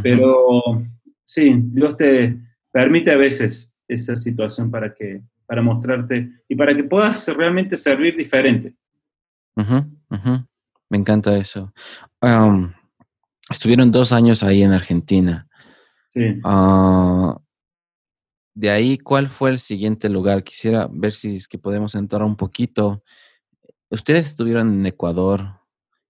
[0.04, 0.84] Pero
[1.26, 2.38] sí, Dios te
[2.73, 8.17] permite a veces esa situación para que para mostrarte y para que puedas realmente servir
[8.17, 8.75] diferente.
[9.55, 11.71] Me encanta eso.
[13.49, 15.47] estuvieron dos años ahí en Argentina.
[16.07, 16.39] Sí.
[16.43, 17.38] Ah,
[18.55, 20.43] de ahí, ¿cuál fue el siguiente lugar?
[20.43, 23.03] Quisiera ver si es que podemos entrar un poquito.
[23.89, 25.59] Ustedes estuvieron en Ecuador.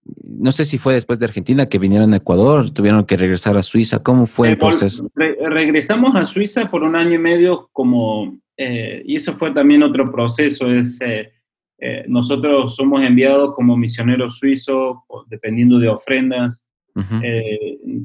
[0.06, 3.64] No sé si fue después de Argentina que vinieron a Ecuador, tuvieron que regresar a
[3.64, 4.04] Suiza.
[4.04, 5.10] ¿Cómo fue el proceso?
[5.16, 10.12] regresamos a Suiza por un año y medio como, eh, y eso fue también otro
[10.12, 10.70] proceso.
[10.70, 11.32] Es, eh,
[11.80, 16.62] eh, nosotros somos enviados como misioneros suizos, dependiendo de ofrendas.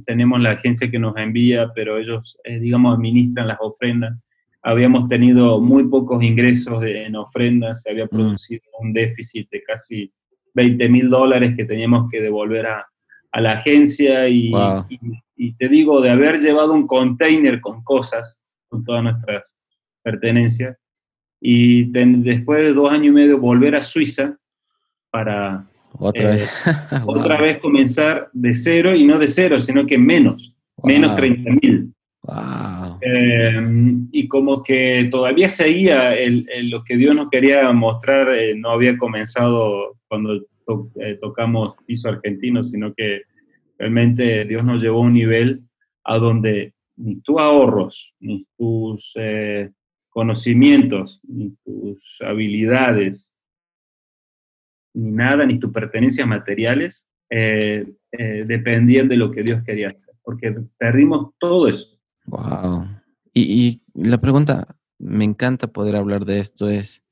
[0.06, 4.16] tenemos la agencia que nos envía, pero ellos, digamos, administran las ofrendas
[4.62, 8.10] habíamos tenido muy pocos ingresos en ofrendas, se había mm.
[8.10, 10.12] producido un déficit de casi
[10.58, 12.84] 20 mil dólares que teníamos que devolver a,
[13.34, 14.50] la agencia y,
[15.56, 18.36] te digo, de haber llevado un container con cosas,
[18.68, 19.54] con todas nuestras
[20.02, 20.76] pertenencias,
[21.40, 21.84] y
[22.22, 24.36] después de dos años y medio volver a Suiza
[25.10, 26.50] para otra, vez.
[26.66, 31.50] Eh, otra vez comenzar de cero, y no de cero, sino que menos, menos 30
[31.62, 31.92] mil.
[33.00, 36.14] Em, y como que todavía seguía
[36.62, 40.34] lo que Dios nos quería mostrar, eh, no había comenzado cuando
[41.00, 43.22] eh, tocamos piso argentino, sino que
[43.78, 45.62] realmente Dios nos llevó a un nivel
[46.04, 49.70] a donde ni tus ahorros, ni tus eh,
[50.08, 53.32] conocimientos, ni tus habilidades,
[54.94, 57.06] ni nada, ni tus pertenencias materiales,
[58.10, 61.98] dependían de lo que Dios quería hacer, porque perdimos todo eso.
[62.24, 62.86] Wow.
[63.34, 67.04] Y, la pregunta, me encanta poder hablar de esto, es,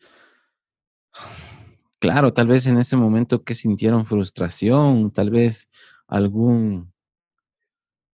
[1.98, 5.68] claro, tal vez en ese momento que sintieron frustración, tal vez
[6.06, 6.92] algún,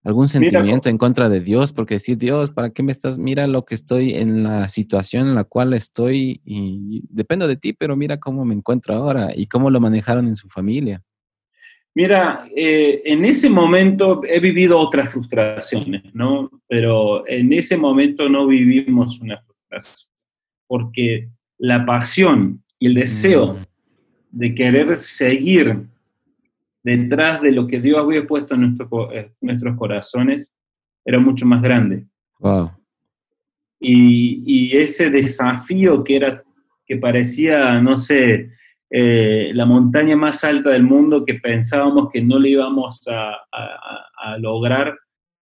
[0.03, 3.19] algún sentimiento en contra de Dios, porque decir, Dios, ¿para qué me estás?
[3.19, 7.73] Mira lo que estoy en la situación en la cual estoy y dependo de ti,
[7.73, 11.03] pero mira cómo me encuentro ahora y cómo lo manejaron en su familia.
[11.95, 16.51] Mira, eh, en ese momento he vivido otras frustraciones, ¿no?
[16.69, 20.11] Pero en ese momento no vivimos una frustración,
[20.67, 23.67] porque la pasión y el deseo mm.
[24.31, 25.87] de querer seguir
[26.83, 28.77] detrás de lo que Dios había puesto en,
[29.41, 30.55] nuestros corazones
[31.05, 32.07] era mucho más grande.
[32.39, 32.71] Wow.
[33.81, 36.43] y, ese desafío que era,
[36.87, 38.51] que parecía, no sé,
[38.89, 44.97] eh, la montaña más alta del mundo que pensábamos que no le íbamos a, lograr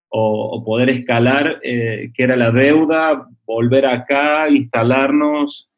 [0.08, 5.70] o, poder escalar, eh, que era la deuda, volver acá, instalarnos,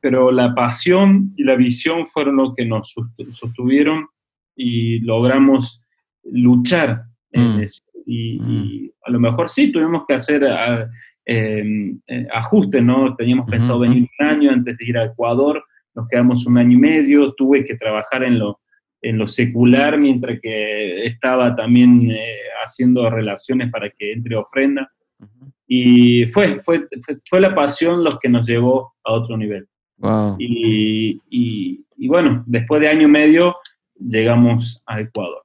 [0.00, 2.94] pero la pasión y la visión fueron lo que nos
[3.30, 4.06] sostuvieron
[4.56, 5.84] y logramos
[6.24, 7.60] luchar en mm.
[7.62, 7.82] eso.
[8.06, 8.90] Y, mm.
[9.06, 10.44] a lo mejor sí tuvimos que hacer
[11.24, 13.14] em, eh, ajustes, ¿no?
[13.16, 16.80] Teníamos pensado venir un año antes de ir a Ecuador, nos quedamos un año y
[16.80, 18.60] medio, tuve que trabajar en lo,
[19.02, 24.90] en lo secular mientras que estaba también eh, haciendo relaciones para que entre ofrenda.
[25.72, 26.88] Y fue, fue,
[27.28, 29.68] fue, la pasión los que nos llevó a otro nivel.
[30.36, 33.54] Y, y, bueno, después de año y medio
[33.94, 35.44] llegamos a Ecuador.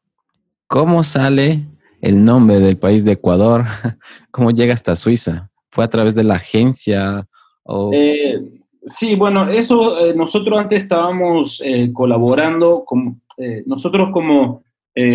[0.66, 1.60] ¿Cómo sale
[2.02, 3.66] el nombre del país de Ecuador?
[4.32, 5.52] ¿Cómo llega hasta Suiza?
[5.70, 7.28] ¿Fue a través de la agencia?
[7.62, 7.92] O...
[7.94, 8.42] Eh,
[8.84, 13.22] sí, bueno, eso eh, nosotros antes estábamos eh, colaborando, con,
[13.68, 14.64] nosotros como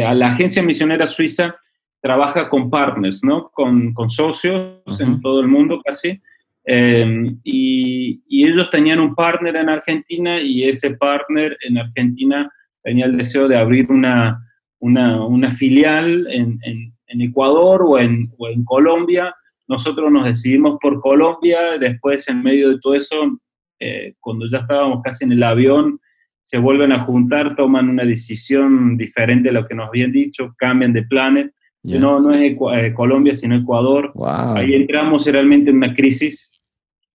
[0.06, 1.56] a la agencia misionera suiza
[2.00, 3.50] trabaja con partners, ¿no?
[3.50, 6.20] Con, con socios en todo el mundo casi.
[6.64, 12.50] Em, y, y, ellos tenían un partner en Argentina y ese partner en Argentina
[12.82, 14.46] tenía el deseo de abrir una,
[14.78, 19.34] una, una filial en, en, en, Ecuador o en, o en Colombia.
[19.68, 23.40] Nosotros nos decidimos por Colombia, después en medio de todo eso,
[23.78, 25.98] eh, cuando ya estábamos casi en el avión,
[26.44, 30.92] se vuelven a juntar, toman una decisión diferente a lo que nos habían dicho, cambian
[30.92, 34.12] de planes no, no es eh, Colombia, sino Ecuador.
[34.26, 36.52] Ahí entramos realmente en una crisis,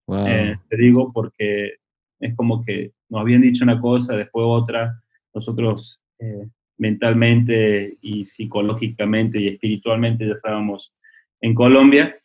[0.08, 1.74] eh, te digo, porque
[2.20, 5.00] es como que nos habían dicho una cosa, después otra.
[5.34, 6.48] Nosotros eh,
[6.78, 10.92] mentalmente y psicológicamente y espiritualmente ya estábamos
[11.40, 12.16] en Colombia.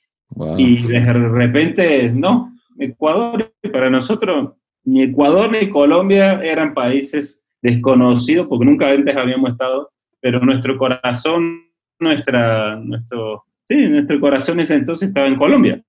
[0.57, 4.53] Y de repente, no, Ecuador, para nosotros,
[4.85, 11.70] ni Ecuador ni Colombia eran países desconocidos porque nunca antes habíamos estado, pero nuestro corazón
[12.01, 15.81] nuestra, nuestro, sí, nuestro corazón ese entonces estaba en Colombia.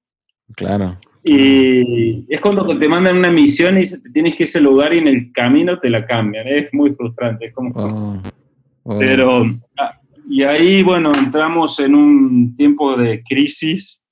[0.55, 0.98] Claro.
[1.25, 4.92] Y es cuando te mandan una misión y te tienes que ir a ese lugar
[4.92, 6.46] y en el camino te la cambian.
[6.48, 7.46] Es muy frustrante.
[7.46, 7.72] Es como...
[7.75, 8.22] Oh,
[8.85, 8.98] oh.
[8.98, 9.44] Pero,
[9.79, 14.05] ah, y ahí, bueno, entramos en un tiempo de crisis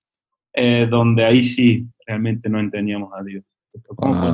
[0.53, 3.45] eh, donde ahí sí, realmente no entendíamos a Dios.
[3.97, 4.31] ¿Cómo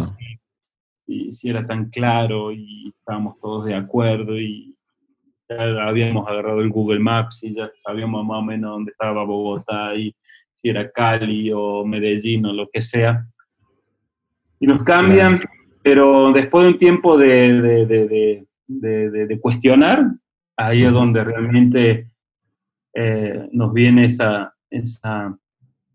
[1.07, 4.76] y, si era tan claro y estábamos todos de acuerdo y,
[5.49, 9.95] ya habíamos agarrado el Google Maps y ya sabíamos más o menos dónde estaba Bogotá
[9.95, 10.15] y
[10.55, 13.27] si era Cali o Medellín o lo que sea.
[14.59, 15.41] Y nos cambian,
[15.83, 20.05] pero después de un tiempo de, de, de, cuestionar,
[20.57, 22.09] ahí es donde realmente
[22.95, 25.37] eh, nos viene esa, esa,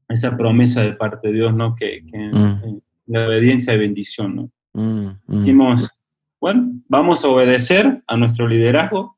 [0.08, 1.76] esa, promesa de parte de Dios, ¿no?
[1.76, 2.80] Que, que mm.
[3.08, 4.52] la obediencia y bendición, ¿no?
[4.74, 5.40] Mm, mm.
[5.40, 5.90] Dijimos,
[6.40, 9.18] bueno, vamos a obedecer a nuestro liderazgo,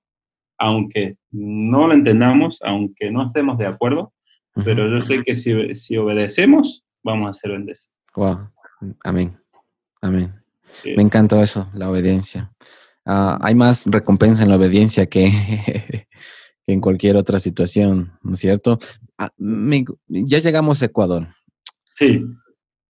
[0.64, 4.14] aunque no lo entendamos, aunque no estemos de acuerdo,
[4.64, 7.92] pero yo sé que si, obedecemos, vamos a ser bendecidos.
[8.16, 8.50] Wow,
[9.04, 9.38] amén,
[10.02, 10.34] amén.
[10.96, 12.54] Me encantó eso, la obediencia.
[13.06, 15.28] Ah, hay más recompensa en la obediencia que,
[16.68, 18.80] en cualquier otra situación, ¿no es cierto?
[19.18, 19.32] Ah,
[20.08, 21.28] ya llegamos a Ecuador.
[21.94, 22.24] Sí.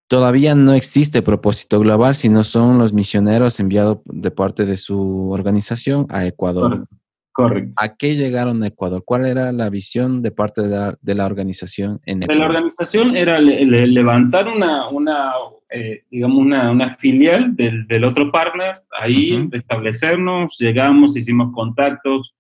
[0.09, 6.05] Todavía no existe propósito global, sino son los misioneros enviados de parte de su organización
[6.11, 6.87] a Ecuador.
[7.33, 7.73] Correcto.
[7.77, 9.03] ¿A qué llegaron a Ecuador?
[9.05, 12.41] ¿Cuál era la visión de parte de la, organización en Ecuador?
[12.41, 15.33] la organización era levantar una, una
[15.75, 22.35] eh, digamos, una, filial del, otro partner, ahí establecernos, llegamos, hicimos contactos,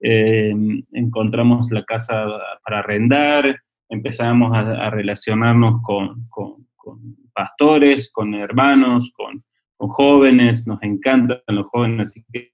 [0.00, 2.24] em, encontramos la casa
[2.64, 6.26] para arrendar, empezamos a, relacionarnos con,
[7.34, 9.44] pastores, con hermanos, con,
[9.76, 12.52] jóvenes, nos encantan los jóvenes, así que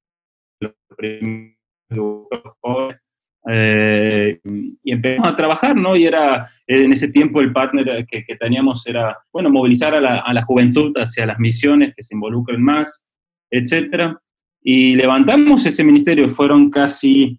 [3.49, 5.96] eh, y empezamos a trabajar, ¿no?
[5.96, 10.92] Y era, en ese tiempo el partner que, teníamos era, bueno, movilizar a la, juventud
[10.96, 13.04] hacia las misiones que se involucren más,
[13.50, 14.19] etcétera.
[14.63, 17.38] Y levantamos ese ministerio, fueron casi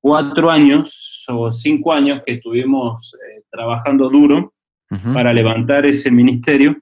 [0.00, 4.52] cuatro años o cinco años que estuvimos eh, trabajando duro
[5.12, 6.76] para levantar ese ministerio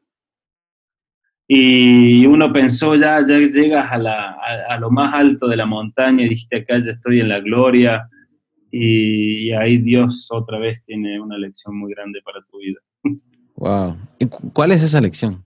[1.49, 4.37] y uno pensó, ya, ya llegas a, la,
[4.69, 8.09] a, lo más alto de la montaña y dijiste, acá ya estoy en la gloria.
[8.71, 12.81] Y, ahí Dios otra vez tiene una lección muy grande para tu vida.
[13.57, 13.97] Wow.
[14.19, 15.45] ¿Y cuál es esa lección?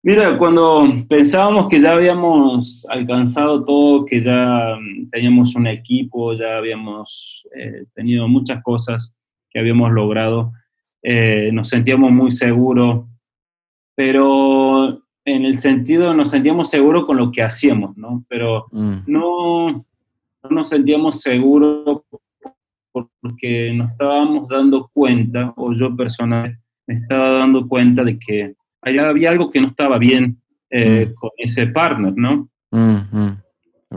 [0.00, 6.56] Mira, cuando pensábamos que ya habíamos alcanzado todo, que ya mm, teníamos un equipo, ya
[6.56, 9.12] habíamos eh, tenido muchas cosas
[9.50, 10.52] que habíamos logrado,
[11.02, 13.06] eh, nos sentíamos muy seguros,
[13.98, 18.24] pero en el sentido nos sentíamos seguros con lo que hacíamos, ¿no?
[18.28, 18.98] Pero mm.
[19.08, 19.84] no,
[20.44, 22.02] no nos sentíamos seguros
[22.92, 29.30] porque nos estábamos dando cuenta, o yo personalmente me estaba dando cuenta de que había
[29.30, 30.40] algo que no estaba bien
[30.70, 31.14] eh, mm.
[31.14, 32.48] con ese partner, ¿no?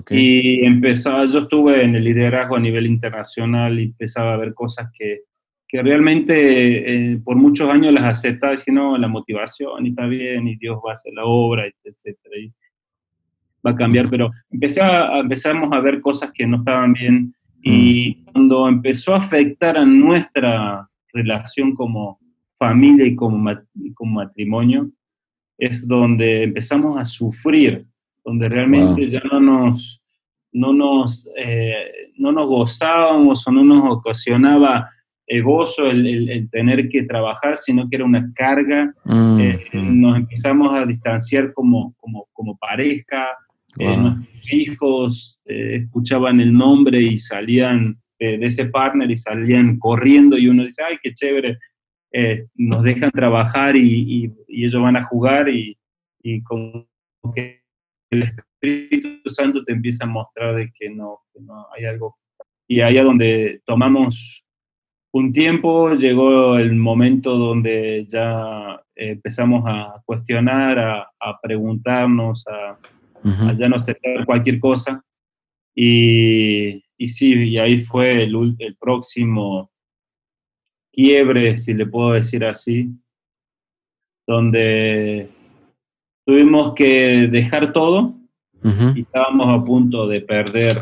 [0.10, 4.90] Y empezaba, yo estuve en el liderazgo a nivel internacional y empezaba a ver cosas
[4.98, 5.26] que,
[5.72, 10.58] que realmente eh, por muchos años las aceptaba, diciendo, la motivación y está bien, y
[10.58, 12.52] Dios va a hacer la obra, etcétera, y
[13.66, 18.18] va a cambiar, pero empecé a, empezamos a ver cosas que no estaban bien y
[18.18, 18.26] mm.
[18.26, 22.20] cuando empezó a afectar a nuestra relación como
[22.58, 23.42] familia y como,
[23.94, 24.92] como matrimonio,
[25.58, 27.86] es donde empezamos a sufrir
[28.26, 30.02] donde realmente ya no nos,
[30.52, 34.90] no nos, eh, no nos gozábamos o no nos ocasionaba
[35.32, 38.94] el gozo el, tener que trabajar, sino que era una carga.
[39.06, 43.30] Mm, eh, nos empezamos a distanciar como, como, como pareja.
[43.78, 50.50] Eh, nuestros hijos escuchaban el nombre y salían de ese partner y salían corriendo y
[50.50, 51.58] uno dice, ay, qué chévere,
[52.56, 55.78] nos dejan trabajar y, y, ellos van a jugar y,
[56.22, 56.86] y como
[57.34, 57.62] que
[58.12, 62.18] el Espíritu Santo te empieza a mostrar de que no, no hay algo.
[62.68, 64.46] Y allá donde tomamos
[65.14, 72.78] un tiempo, llegó el momento donde ya empezamos a cuestionar, a, preguntarnos, a,
[73.58, 75.04] ya no aceptar cualquier cosa.
[75.76, 79.72] Y, y sí, y ahí fue el, el próximo
[80.92, 82.90] quiebre, si le puedo decir así,
[84.28, 85.30] donde
[86.26, 88.16] tuvimos que dejar todo
[88.96, 90.80] y estábamos a punto de perder,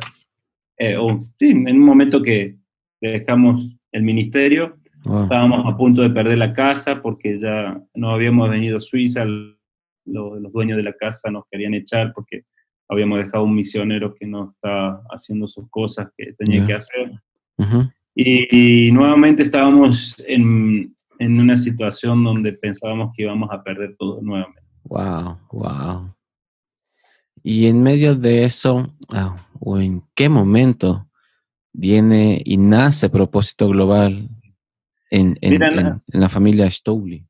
[0.77, 0.97] eh,
[1.39, 2.57] sí, en un momento que
[2.99, 4.77] dejamos el ministerio,
[5.23, 10.51] estábamos a punto de perder la casa porque ya no habíamos venido a Suiza, los,
[10.51, 12.43] dueños de la casa nos querían echar porque
[12.87, 17.11] habíamos dejado un misionero que no estaba haciendo sus cosas que tenía que hacer.
[18.15, 24.61] y, nuevamente estábamos en, en, una situación donde pensábamos que íbamos a perder todo nuevamente.
[24.83, 26.13] Wow, wow.
[27.43, 31.08] Y en medio de eso, ah, o en qué momento
[31.79, 34.29] viene y nace propósito global
[35.09, 35.37] en,
[36.07, 37.25] la familia Stowley.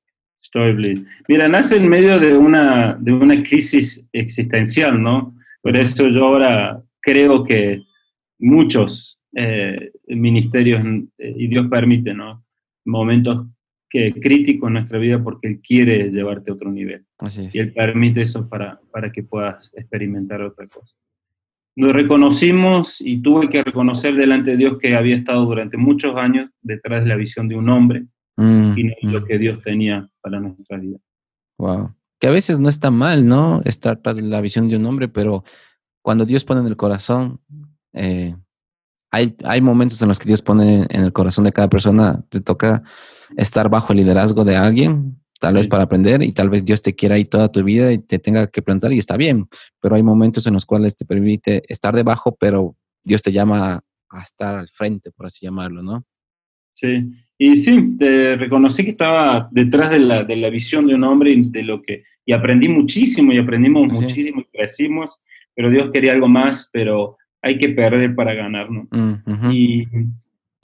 [1.28, 5.36] Mira, nace en medio de una, de una crisis existencial, ¿no?
[5.62, 7.84] Por eso yo ahora creo que
[8.40, 10.82] muchos eh, ministerios,
[11.18, 12.44] eh, y Dios permite, ¿no?
[12.86, 13.46] Momentos
[13.90, 17.06] que crítico en nuestra vida porque Él quiere llevarte a otro nivel.
[17.52, 20.96] Y Él permite eso para, para que puedas experimentar otra cosa.
[21.80, 26.50] Nos reconocimos y tuve que reconocer delante de Dios que había estado durante muchos años
[26.62, 28.06] detrás de la visión de un hombre
[28.36, 29.24] mm, y no lo mm.
[29.24, 30.98] que Dios tenía para nuestra vida.
[31.58, 31.96] Wow.
[32.20, 33.62] Que a veces no está mal, ¿no?
[33.64, 35.46] Estar tras la visión de un hombre, pero
[36.02, 37.40] cuando Dios pone en el corazón,
[37.94, 38.36] eh,
[39.10, 42.42] hay, hay momentos en los que Dios pone en el corazón de cada persona, te
[42.42, 42.84] toca
[43.38, 46.96] estar bajo el liderazgo de alguien, tal vez para aprender y tal vez Dios te
[46.96, 49.48] quiera ahí toda tu vida y te tenga que plantar y está bien,
[49.82, 54.22] pero hay momentos en los cuales te permite estar debajo, pero Dios te llama a
[54.22, 56.04] estar al frente, por así llamarlo, ¿no?
[56.74, 61.04] Sí, y sí, te reconocí que estaba detrás de la, de la visión de un
[61.04, 65.20] hombre y de lo que, y aprendí muchísimo y aprendimos muchísimo y crecimos,
[65.56, 68.88] pero Dios quería algo más, pero hay que perder para ganar, ¿no?
[68.92, 69.88] Mm, y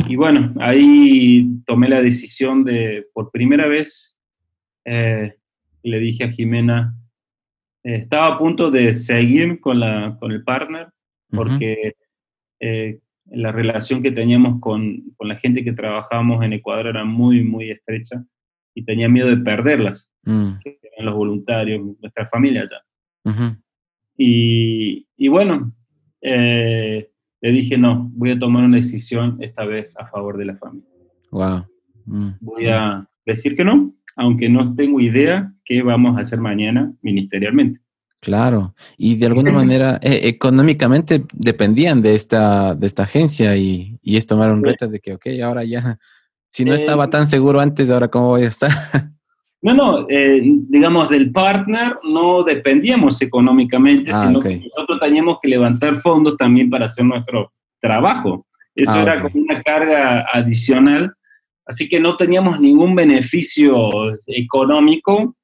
[0.08, 4.15] y bueno, ahí tomé la decisión de, por primera vez,
[4.86, 5.36] eh,
[5.84, 6.96] le dije a Jimena,
[7.84, 10.88] eh, estaba a punto de seguir con, la, con el partner,
[11.30, 11.96] porque
[12.60, 17.44] eh, la relación que teníamos con, con, la gente que trabajábamos en Ecuador era muy,
[17.44, 18.24] muy estrecha
[18.74, 20.60] y tenía miedo de perderlas, mm.
[20.64, 23.58] que eran los voluntarios, nuestra familia allá.
[24.18, 25.74] y, y, bueno,
[26.22, 27.10] eh,
[27.42, 30.90] le dije, no, voy a tomar una decisión esta vez a favor de la familia.
[31.32, 31.66] Wow.
[32.06, 32.30] Mm.
[32.42, 37.80] Voy a decir que no, aunque no tengo idea qué vamos a hacer mañana ministerialmente.
[38.22, 44.18] Claro, y de alguna manera eh, económicamente dependían de esta, de esta agencia y, y
[44.18, 46.00] es tomar un reto de que, ok, ahora ya,
[46.50, 48.72] si no estaba eh, tan seguro antes, ahora cómo voy a estar.
[49.62, 55.48] No, no, eh, digamos, del partner no dependíamos económicamente, ah, sino que nosotros teníamos que
[55.48, 57.52] levantar fondos también para hacer nuestro
[57.82, 58.46] trabajo.
[58.76, 61.16] Eso ah, era como una carga adicional,
[61.66, 63.90] así que no teníamos ningún beneficio
[64.28, 65.36] económico,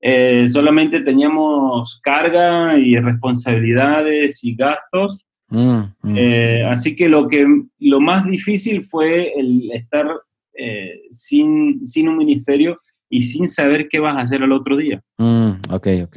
[0.00, 5.24] eh, solamente teníamos carga y responsabilidades y gastos.
[5.48, 6.14] Mm, mm.
[6.16, 7.46] Eh, así que lo, que
[7.78, 10.06] lo más difícil fue el estar
[10.54, 15.02] eh, sin, sin un ministerio y sin saber qué vas a hacer al otro día.
[15.16, 16.16] Mm, ok, ok.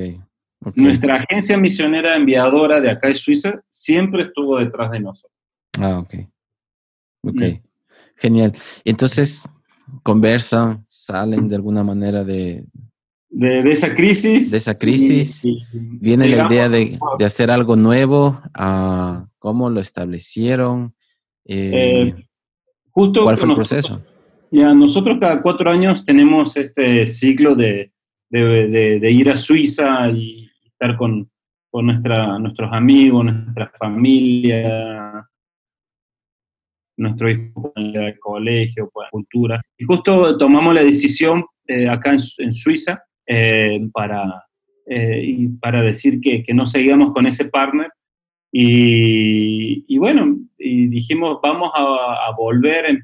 [0.75, 5.35] Nuestra agencia misionera enviadora de acá de Suiza siempre estuvo detrás de nosotros.
[5.79, 6.13] Ah, ok.
[7.23, 7.41] Ok.
[8.22, 8.53] Genial.
[8.86, 9.49] Entonces,
[10.03, 12.65] conversan, salen de alguna manera de,
[13.30, 14.51] de, esa crisis.
[14.51, 15.43] De esa crisis.
[15.74, 18.39] viene la idea de, de, hacer algo nuevo.
[18.55, 20.93] Uh, ¿Cómo lo establecieron?
[21.45, 22.13] Eh,
[22.91, 24.03] justo ¿Cuál fue el proceso?
[24.51, 27.91] Ya, nosotros cada cuatro años tenemos este ciclo de,
[28.30, 31.28] de ir a Suiza y estar con,
[31.72, 35.28] con nuestra, nuestros amigos, nuestra familia,
[36.97, 39.61] nuestro hijo el colegio, por la cultura.
[39.77, 44.45] Y justo tomamos la decisión eh, acá en, Suiza eh, para,
[44.85, 47.89] eh, y para decir que, que, no seguíamos con ese partner.
[48.51, 52.99] Y, y bueno, y dijimos, vamos a, a volver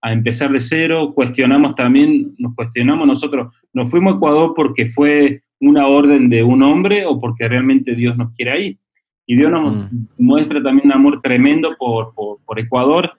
[0.00, 1.12] a empezar de cero.
[1.14, 3.54] Cuestionamos también, nos cuestionamos nosotros.
[3.72, 8.16] Nos fuimos a Ecuador porque fue una orden de un hombre o porque realmente Dios
[8.16, 8.78] nos quiere ahí.
[9.26, 10.06] Y Dios nos mm.
[10.18, 13.12] muestra también un amor tremendo por, por, Ecuador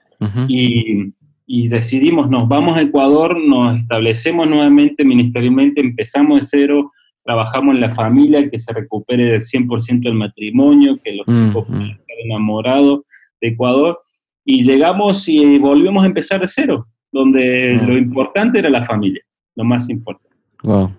[0.48, 1.12] y,
[1.46, 6.92] y, decidimos, nos vamos a Ecuador, nos establecemos nuevamente ministerialmente, empezamos de cero,
[7.24, 11.66] trabajamos en la familia, que se recupere del 100% el matrimonio, que los mm, hijos
[11.66, 13.00] puedan estar enamorados
[13.40, 13.98] de Ecuador,
[14.44, 19.22] y llegamos y volvimos a empezar de cero, donde lo importante era la familia,
[19.56, 20.36] lo más importante.
[20.62, 20.92] Wow.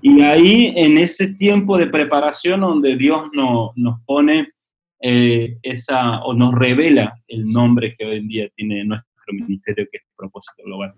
[0.00, 4.52] Y ahí, en ese tiempo de preparación donde Dios no, nos pone
[5.00, 9.98] eh, esa, o nos revela el nombre que hoy en día tiene nuestro ministerio, que
[9.98, 10.94] es Propósito Global.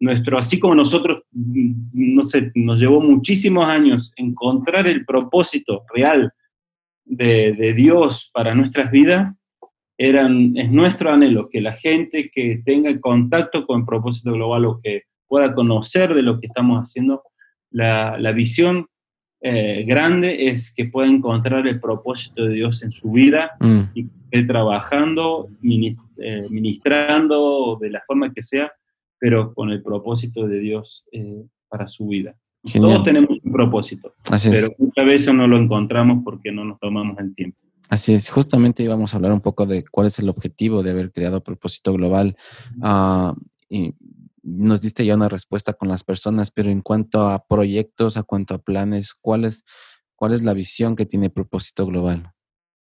[0.00, 6.32] Nuestro, así como nosotros, no sé, nos llevó muchísimos años encontrar el propósito real
[7.04, 9.34] de, de Dios para nuestras vidas,
[9.96, 14.80] eran, es nuestro anhelo que la gente que tenga contacto con el propósito global o
[14.82, 17.22] que pueda conocer de lo que estamos haciendo,
[17.74, 18.86] la, visión
[19.40, 23.80] eh, grande es que pueda encontrar el propósito de Dios en su vida mm.
[23.94, 28.72] y que trabajando, eh, ministrando de la forma que sea,
[29.18, 32.34] pero con el propósito de Dios eh, para su vida.
[32.72, 34.14] Todos tenemos un propósito,
[34.50, 37.58] pero muchas veces no lo encontramos porque no nos tomamos el tiempo.
[37.90, 41.12] Así es, justamente íbamos a hablar un poco de cuál es el objetivo de haber
[41.12, 42.34] creado propósito global.
[42.78, 43.34] Uh,
[43.68, 43.94] y
[44.44, 48.54] nos diste ya una respuesta con las personas, pero en cuanto a proyectos, a cuanto
[48.54, 49.64] a planes, ¿cuál es,
[50.14, 52.30] cuál es la visión que tiene Propósito Global?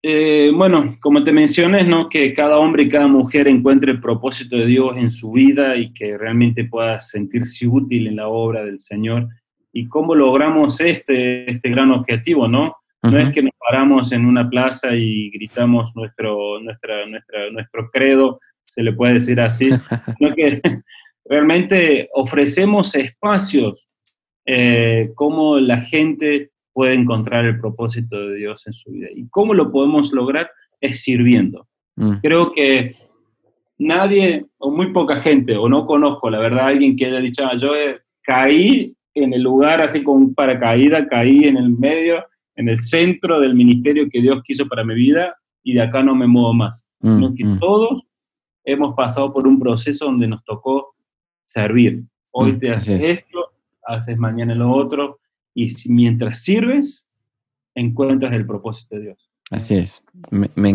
[0.05, 2.09] Eh, bueno, como te mencioné, ¿no?
[2.09, 5.93] que cada hombre y cada mujer encuentre el propósito de Dios en su vida y
[5.93, 9.29] que realmente pueda sentirse útil en la obra del Señor.
[9.71, 12.49] ¿Y cómo logramos este, este gran objetivo?
[12.49, 17.89] No, no es que nos paramos en una plaza y gritamos nuestro, nuestra, nuestra, nuestro
[17.89, 19.69] credo, se le puede decir así,
[20.17, 20.61] sino que
[21.25, 23.87] realmente ofrecemos espacios
[24.45, 29.07] eh, cómo la gente puede encontrar el propósito de Dios en su vida.
[29.13, 30.49] ¿Y cómo lo podemos lograr?
[30.81, 31.67] Es sirviendo.
[31.95, 32.15] Mm.
[32.21, 32.97] Creo que
[33.77, 37.55] nadie, o muy poca gente, o no conozco, la verdad, alguien que haya dicho, ah,
[37.55, 42.69] yo eh, caí en el lugar así con un paracaídas, caí en el medio, en
[42.69, 46.27] el centro del ministerio que Dios quiso para mi vida y de acá no me
[46.27, 46.85] muevo más.
[46.99, 47.59] Mm, que mm.
[47.59, 48.03] todos
[48.65, 50.92] hemos pasado por un proceso donde nos tocó
[51.53, 52.03] servir.
[52.31, 53.51] Hoy mm, te haces esto,
[53.85, 55.19] haces mañana lo otro,
[55.53, 57.05] y mientras sirves,
[57.75, 59.29] encuentras el propósito de Dios.
[59.51, 60.03] Así es.
[60.31, 60.69] Me, me,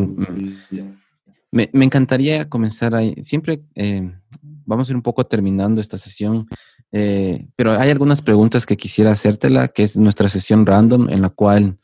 [1.84, 3.14] encantaría comenzar ahí.
[3.22, 6.46] Siempre eh, vamos a ir un poco terminando esta sesión,
[6.92, 11.30] eh, pero hay algunas preguntas que quisiera hacértela, que es nuestra sesión random, en la
[11.30, 11.78] cual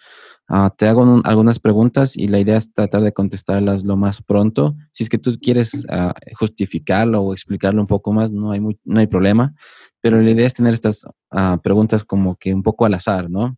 [0.47, 4.77] Ah, te hago algunas preguntas y la idea es tratar de contestarlas lo más pronto.
[4.93, 9.01] Si es que tú quieres uh, justificarlo o explicarlo un poco más, no hay, no
[9.01, 9.55] hay problema.
[10.03, 13.57] Pero la idea es tener estas ah, preguntas como que un poco al azar, ¿no?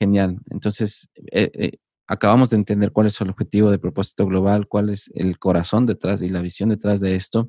[0.00, 0.40] Genial.
[0.50, 1.72] Entonces, eh, eh,
[2.06, 6.22] acabamos de entender cuál es el objetivo de propósito global, cuál es el corazón detrás
[6.22, 7.48] y la visión detrás de esto.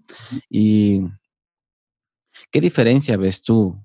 [0.50, 1.02] Y
[2.52, 3.80] qué diferencia ves tú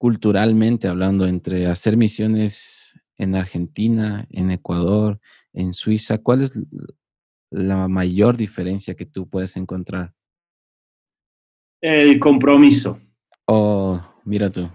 [0.00, 5.20] culturalmente hablando entre hacer misiones en Argentina, en Ecuador,
[5.52, 6.16] en Suiza?
[6.16, 6.58] ¿Cuál es
[7.50, 10.14] la mayor diferencia que tú puedes encontrar?
[11.82, 12.98] El compromiso.
[13.46, 14.70] Oh, mira tú.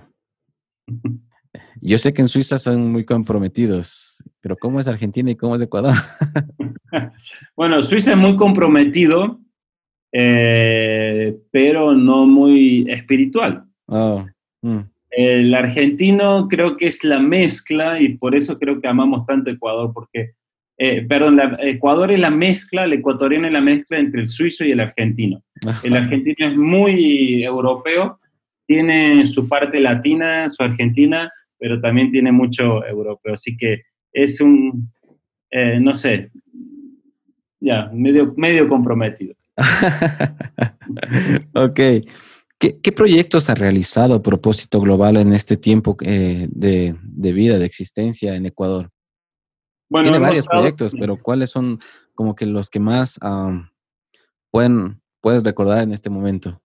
[1.81, 5.61] Yo sé que en Suiza son muy comprometidos, pero ¿cómo es Argentina y cómo es
[5.63, 5.95] Ecuador?
[7.55, 9.39] bueno, Suiza es muy comprometido,
[10.13, 13.65] eh, pero no muy espiritual.
[13.87, 14.23] Oh,
[14.61, 14.81] mm.
[15.15, 19.91] El argentino creo que es la mezcla y por eso creo que amamos tanto Ecuador,
[19.93, 20.31] porque
[20.77, 24.71] eh, perdón, Ecuador es la mezcla, el ecuatoriano es la mezcla entre el suizo y
[24.71, 25.41] el argentino.
[25.83, 28.19] El argentino es muy europeo,
[28.67, 33.33] tiene su parte latina, su argentina, pero también tiene mucho europeo.
[33.33, 34.91] Así que es un,
[35.49, 36.29] eh, no sé,
[37.61, 39.33] ya, medio, medio comprometido.
[41.53, 41.79] ok.
[42.81, 46.95] ¿Qué, proyectos ha realizado Propósito Global en este tiempo eh, de,
[47.33, 48.89] vida, de existencia en Ecuador?
[49.89, 51.79] Bueno, Tiene varios proyectos, pero ¿cuáles son
[52.13, 53.19] como que los que más
[54.49, 56.59] pueden, puedes recordar en este momento?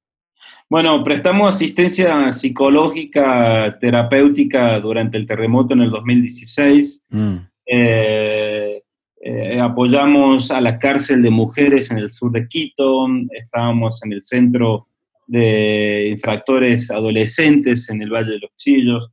[0.71, 7.07] Bueno, prestamos asistencia psicológica, terapéutica durante el terremoto en el 2016.
[7.11, 7.37] Mm.
[7.67, 8.83] Eh,
[9.23, 13.07] eh, apoyamos a la cárcel de mujeres en el sur de Quito.
[13.33, 14.87] Estábamos en el centro
[15.31, 19.11] de infractores adolescentes en el Valle de los Chillos.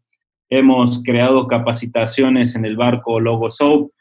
[0.50, 3.92] Hemos creado capacitaciones en el barco Logo Soap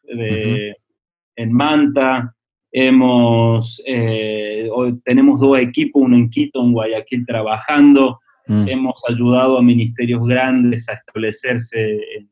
[1.37, 2.35] en Manta.
[2.73, 8.19] Hemos, eh, hoy tenemos dos equipos, uno en Quito, en Guayaquil, trabajando.
[8.47, 8.69] Mm.
[8.69, 12.31] Hemos ayudado a ministerios grandes a establecerse en,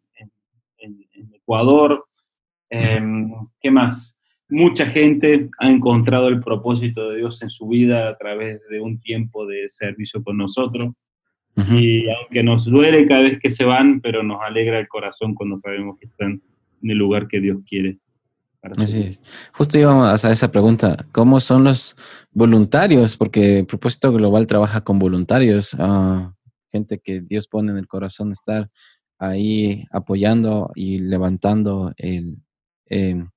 [1.34, 2.06] Ecuador.
[2.70, 3.30] Em,
[3.60, 4.18] ¿Qué más?
[4.48, 9.00] Mucha gente ha encontrado el propósito de Dios en su vida a través de un
[9.00, 10.92] tiempo de servicio con nosotros.
[11.70, 15.56] Y aunque nos duele cada vez que se van, pero nos alegra el corazón cuando
[15.56, 16.42] sabemos que están
[16.82, 17.98] en el lugar que Dios quiere.
[18.76, 19.20] Así es.
[19.52, 20.96] Justo íbamos a esa pregunta.
[21.12, 21.96] ¿Cómo son los
[22.32, 23.16] voluntarios?
[23.16, 26.32] Porque propósito global trabaja con voluntarios, uh,
[26.72, 28.70] gente que Dios pone en el corazón estar
[29.18, 32.38] ahí apoyando y levantando el,
[32.86, 33.28] em,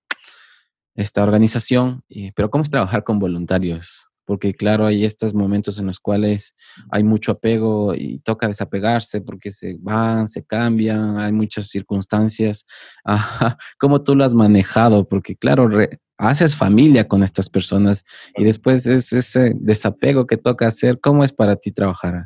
[0.97, 2.01] esta organización,
[2.35, 4.09] pero ¿cómo es trabajar con voluntarios?
[4.25, 6.53] Porque claro, hay estos momentos en los cuales
[6.91, 12.65] hay mucho apego y toca desapegarse porque se van, se cambian, hay muchas circunstancias.
[13.79, 15.07] ¿Cómo tú lo has manejado?
[15.07, 15.69] Porque claro,
[16.17, 18.03] haces familia con estas personas
[18.35, 20.99] y después es ese desapego que toca hacer.
[20.99, 22.25] ¿Cómo es para ti trabajar?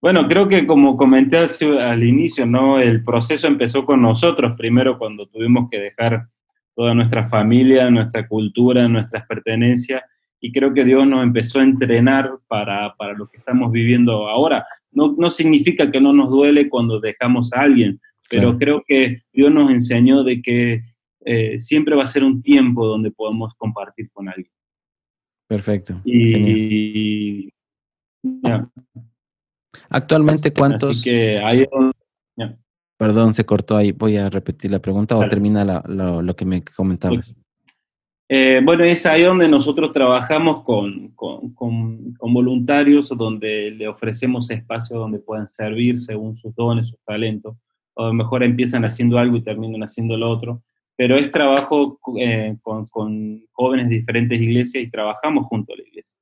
[0.00, 2.78] Bueno, creo que como comenté al inicio, ¿no?
[2.78, 6.28] El proceso empezó con nosotros primero cuando tuvimos que dejar
[6.76, 10.02] toda nuestra familia, nuestra cultura, nuestras pertenencias,
[10.40, 14.64] y creo que Dios nos empezó a entrenar para, para lo que estamos viviendo ahora.
[14.92, 17.98] No, no, significa que no nos duele cuando dejamos a alguien,
[18.28, 20.82] pero creo que Dios nos enseñó de que
[21.24, 24.52] eh, siempre va a ser un tiempo donde podemos compartir con alguien.
[25.48, 26.00] Perfecto.
[26.04, 27.50] Y,
[29.88, 30.90] Actualmente, ¿cuántos?
[30.90, 31.66] Así que hay,
[32.96, 33.92] Perdón, se cortó ahí.
[33.92, 37.36] Voy a repetir la pregunta o termina lo que me comentabas.
[38.28, 44.98] Eh, bueno, es ahí donde nosotros trabajamos con, con, con, voluntarios, donde le ofrecemos espacio
[44.98, 47.56] donde puedan servir según sus dones, sus talentos.
[47.94, 50.62] O a lo mejor empiezan haciendo algo y terminan haciendo lo otro.
[50.96, 56.18] Pero es trabajo eh, con, jóvenes de diferentes iglesias y trabajamos junto a la iglesia.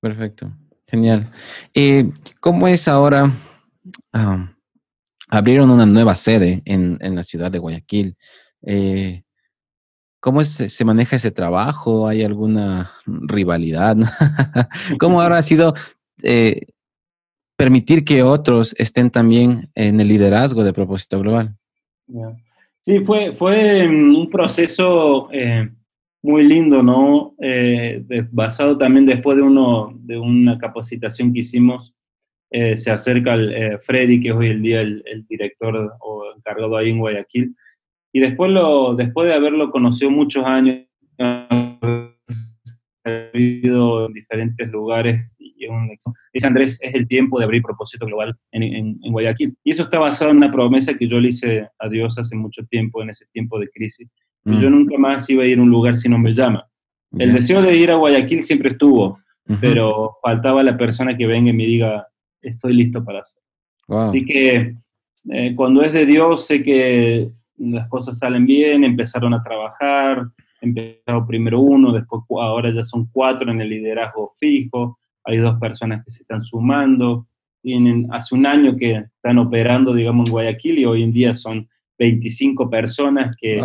[0.00, 0.50] Perfecto,
[0.86, 1.26] genial.
[1.74, 2.08] Eh,
[2.40, 3.30] ¿Cómo es ahora?
[4.12, 4.50] Ah,
[5.28, 8.16] abrieron una nueva sede en, la ciudad de Guayaquil.
[8.62, 9.22] Eh,
[10.20, 12.08] ¿Cómo se maneja ese trabajo?
[12.08, 13.96] ¿Hay alguna rivalidad?
[14.98, 15.74] ¿Cómo ahora ha sido
[16.22, 16.66] eh,
[17.56, 21.56] permitir que otros estén también en el liderazgo de Propósito Global?
[22.80, 25.70] Sí, fue, fue mm, un proceso eh,
[26.22, 27.34] muy lindo, ¿no?
[28.32, 31.94] basado también después de, uno, de una capacitación que hicimos
[32.50, 36.76] eh, se acerca el, eh, Freddy, que es hoy el día el, director o encargado
[36.76, 37.54] ahí en Guayaquil.
[38.12, 40.86] Y después, lo, después de haberlo conocido muchos años,
[43.32, 45.90] vivido en diferentes lugares, y un,
[46.32, 49.54] dice Andrés, es el tiempo de abrir propósito global en, en, Guayaquil.
[49.64, 52.64] Y eso está basado en una promesa que yo le hice a Dios hace mucho
[52.64, 54.08] tiempo, en ese tiempo de crisis.
[54.44, 54.72] Y yo mm.
[54.72, 56.66] nunca más iba a ir a un lugar si no me llama.
[57.18, 59.18] El deseo de ir a Guayaquil siempre estuvo,
[59.60, 62.06] pero faltaba la persona que venga y me diga,
[62.42, 63.42] estoy listo para hacer.
[63.88, 64.76] Así que
[65.30, 70.26] eh, cuando es de Dios, sé que las cosas salen bien, empezaron a trabajar,
[70.60, 76.04] empezaron primero uno, después ahora ya son cuatro en el liderazgo fijo, hay dos personas
[76.04, 77.26] que se están sumando,
[77.62, 81.68] tienen hace un año que están operando, digamos, en Guayaquil y hoy en día son
[81.98, 83.60] 25 personas que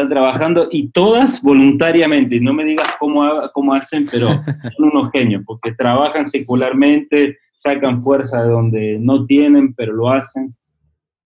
[0.00, 2.40] están trabajando y todas voluntariamente.
[2.40, 3.22] No me digas cómo,
[3.52, 4.28] cómo hacen, pero
[4.76, 10.54] son unos genios, porque trabajan secularmente, sacan fuerza de donde no tienen, pero lo hacen.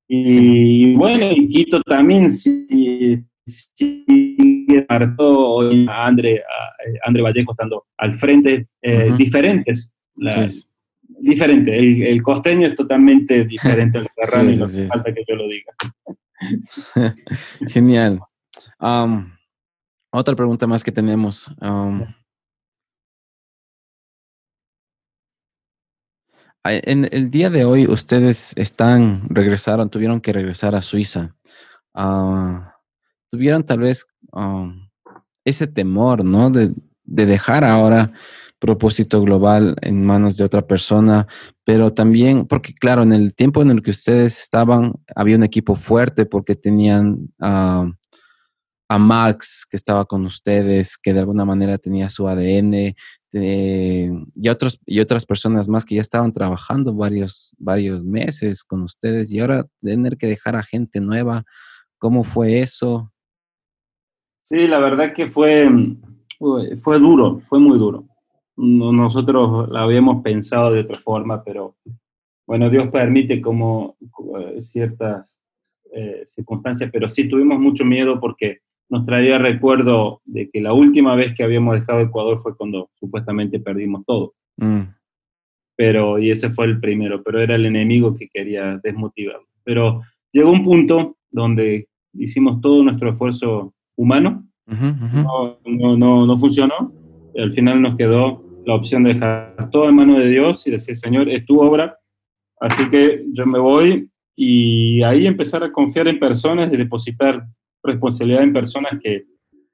[0.08, 4.04] Y bueno, y Quito también sí, sí
[5.18, 9.92] hoy a André, a André Vallejo estando al frente, eh, diferentes.
[11.20, 15.48] Diferente, el, costeño es totalmente diferente al serrano y no hace falta que yo lo
[15.48, 15.72] diga.
[17.68, 18.20] Genial.
[20.12, 21.50] Otra pregunta más que tenemos.
[21.60, 22.06] Um,
[26.64, 31.34] en el día de hoy, ustedes están, regresaron, tuvieron que regresar a Suiza.
[31.94, 32.76] Ah,
[33.30, 34.88] tuvieron tal vez um,
[35.44, 36.50] ese temor, ¿no?
[36.50, 36.74] De,
[37.04, 38.12] de dejar ahora
[38.58, 41.26] propósito global en manos de otra persona,
[41.64, 45.74] pero también, porque claro, en el tiempo en el que ustedes estaban, había un equipo
[45.74, 47.92] fuerte porque tenían uh,
[48.88, 52.94] a Max que estaba con ustedes, que de alguna manera tenía su ADN,
[53.32, 54.48] eh, y,
[54.86, 59.66] y otras personas más que ya estaban trabajando varios, varios meses con ustedes, y ahora
[59.80, 61.44] tener que dejar a gente nueva,
[61.98, 63.10] ¿cómo fue eso?
[64.42, 65.70] Sí, la verdad que fue,
[66.82, 68.06] fue duro, fue muy duro.
[68.56, 71.76] Nosotros lo habíamos pensado de otra forma, pero
[72.46, 73.96] bueno, Dios permite como
[74.38, 75.42] eh, ciertas
[75.92, 81.14] eh, circunstancias, pero sí tuvimos mucho miedo porque nos traía recuerdo de que la última
[81.14, 84.34] vez que habíamos dejado Ecuador fue cuando supuestamente perdimos todo.
[84.56, 84.82] Mm.
[85.76, 89.40] Pero, y ese fue el primero, pero era el enemigo que quería desmotivar.
[89.64, 96.92] Pero llegó un punto donde hicimos todo nuestro esfuerzo humano, No, no, no, no, funcionó,
[97.34, 100.70] y al final nos quedó la opción de dejar todo en manos de Dios y
[100.70, 101.98] decir, Señor, es tu obra,
[102.60, 107.46] así que yo me voy y ahí empezar a confiar en personas y depositar
[107.84, 109.24] responsabilidad en personas que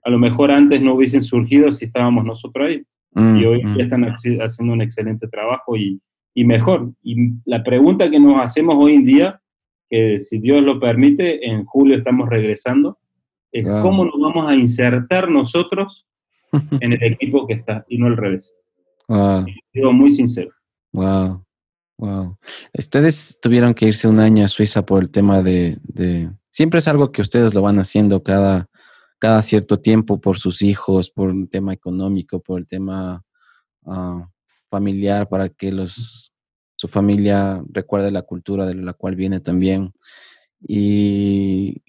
[0.03, 2.83] a lo mejor antes no hubiesen surgido si estábamos nosotros ahí.
[3.13, 3.77] Mm, y hoy mm.
[3.77, 6.01] ya están haciendo un excelente trabajo y,
[6.35, 6.93] y, mejor.
[7.03, 9.41] Y la pregunta que nos hacemos hoy en día,
[9.89, 12.99] que si Dios lo permite, en julio estamos regresando,
[13.53, 16.07] es cómo nos vamos a insertar nosotros
[16.81, 18.55] en el equipo que está y no al revés.
[19.09, 19.45] Wow.
[19.73, 20.51] Digo muy sincero.
[20.93, 21.45] Wow.
[22.01, 22.39] Wow.
[22.73, 25.79] Ustedes tuvieron que irse un año a Suiza por el tema de,
[26.49, 28.71] siempre es algo que ustedes lo van haciendo cada,
[29.19, 33.23] cada cierto tiempo por sus hijos, por un tema económico, por el tema
[33.85, 34.27] ah,
[34.71, 36.33] familiar, para que los,
[36.75, 39.93] su familia recuerde la cultura de la cual viene también.
[40.59, 41.83] ¿Y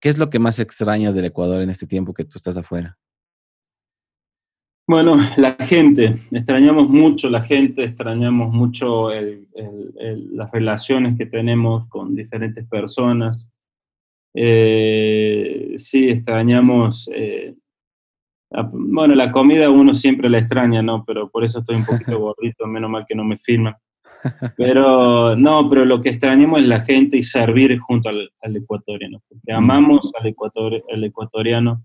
[0.00, 2.96] qué es lo que más extrañas del Ecuador en este tiempo que tú estás afuera?
[4.88, 12.66] Bueno, la gente, extrañamos mucho la gente, extrañamos mucho las relaciones que tenemos con diferentes
[12.66, 13.50] personas.
[14.34, 17.54] Eh, sí, extrañamos, eh,
[18.72, 21.04] bueno, la comida uno siempre la extraña, ¿no?
[21.06, 23.74] Pero por eso estoy un poquito gordito, menos mal que no me firman.
[24.56, 29.52] Pero no, pero lo que extrañamos es la gente y servir junto al, ecuatoriano, porque
[29.52, 29.54] mm.
[29.56, 30.34] amamos al,
[30.94, 31.84] al ecuatoriano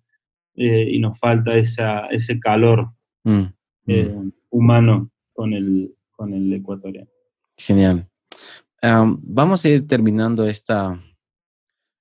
[0.55, 2.91] eh, y nos falta esa, ese calor
[3.23, 3.43] mm,
[3.87, 4.31] eh, mm.
[4.49, 7.09] humano con el, con el ecuatoriano.
[7.57, 8.07] Genial.
[8.81, 10.99] vamos a ir terminando esta,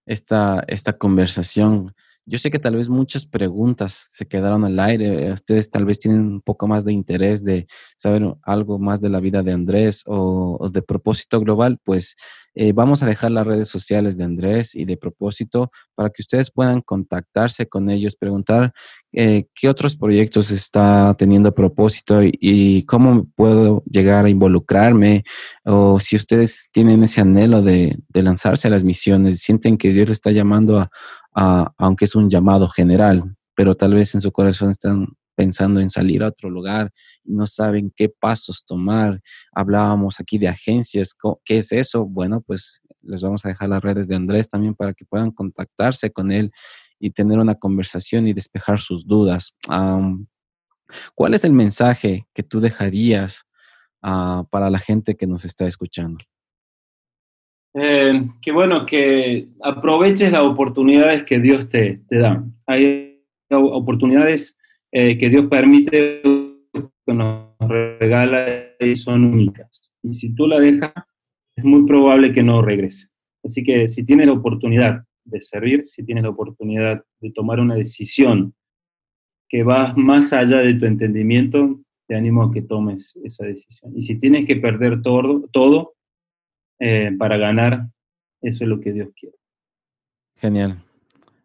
[0.06, 1.94] esta, esta conversación
[2.24, 5.32] yo sé que tal vez muchas preguntas se quedaron al aire.
[5.32, 7.66] Ustedes tal vez tienen un poco más de interés de
[7.96, 11.78] saber algo más de la vida de Andrés o, de propósito global.
[11.82, 12.14] Pues
[12.54, 16.50] eh, vamos a dejar las redes sociales de Andrés y de propósito para que ustedes
[16.50, 18.72] puedan contactarse con ellos, preguntar
[19.12, 25.24] eh, qué otros proyectos está teniendo propósito y, cómo puedo llegar a involucrarme
[25.64, 30.08] o si ustedes tienen ese anhelo de, de lanzarse a las misiones, sienten que Dios
[30.08, 30.90] les está llamando a
[31.34, 36.22] aunque es un llamado general, pero tal vez en su corazón están pensando en salir
[36.22, 36.92] a otro lugar
[37.24, 39.20] y no saben qué pasos tomar.
[39.52, 41.14] Hablábamos aquí de agencias,
[41.44, 42.04] ¿qué es eso?
[42.04, 46.12] Bueno, pues les vamos a dejar las redes de Andrés también para que puedan contactarse
[46.12, 46.52] con él
[46.98, 49.56] y tener una conversación y despejar sus dudas.
[51.14, 53.44] ¿Cuál es el mensaje que tú dejarías
[54.02, 56.18] ah, para la gente que nos está escuchando?
[57.74, 62.44] Eh, que bueno, que aproveches las oportunidades que Dios te, te da.
[62.66, 64.56] Hay oportunidades
[64.90, 68.46] eh, que Dios permite, que nos regala
[68.78, 69.94] y son únicas.
[70.02, 70.92] Y si tú la dejas,
[71.56, 73.08] es muy probable que no regrese.
[73.42, 77.74] Así que si tienes la oportunidad de servir, si tienes la oportunidad de tomar una
[77.74, 78.54] decisión
[79.48, 83.92] que va más allá de tu entendimiento, te animo a que tomes esa decisión.
[83.96, 85.91] Y si tienes que perder todo, todo
[86.78, 87.88] eh, para ganar,
[88.40, 89.36] eso es lo que Dios quiere.
[90.36, 90.82] Genial.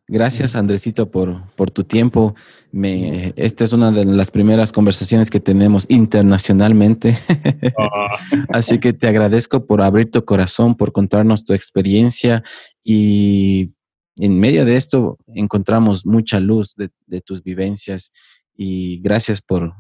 [0.10, 2.34] Gracias, Andresito, por, por tu tiempo.
[2.72, 7.18] Me, esta es una de las primeras conversaciones que tenemos internacionalmente.
[7.78, 8.18] Ah.
[8.50, 12.42] Así que te agradezco por abrir tu corazón, por contarnos tu experiencia
[12.86, 13.74] y
[14.16, 16.90] en medio de esto encontramos mucha luz de,
[17.22, 18.12] tus vivencias
[18.56, 19.74] y gracias por,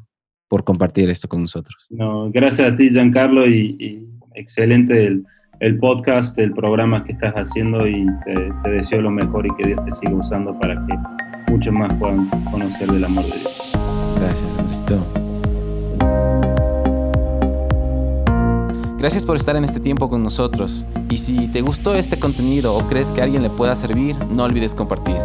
[0.49, 1.87] por compartir esto con nosotros.
[1.89, 5.25] No, gracias a ti, Giancarlo, y, y excelente el
[5.59, 8.05] el podcast, el programa que estás haciendo y
[8.63, 12.29] te, deseo lo mejor y que Dios te siga usando para que muchos más puedan
[12.51, 13.73] conocer del amor de Dios.
[14.19, 15.07] Gracias, Cristo.
[18.99, 20.87] Gracias por estar en este tiempo con nosotros.
[21.09, 24.43] Y si te gustó este contenido o crees que a alguien le pueda servir, no
[24.43, 25.17] olvides compartir.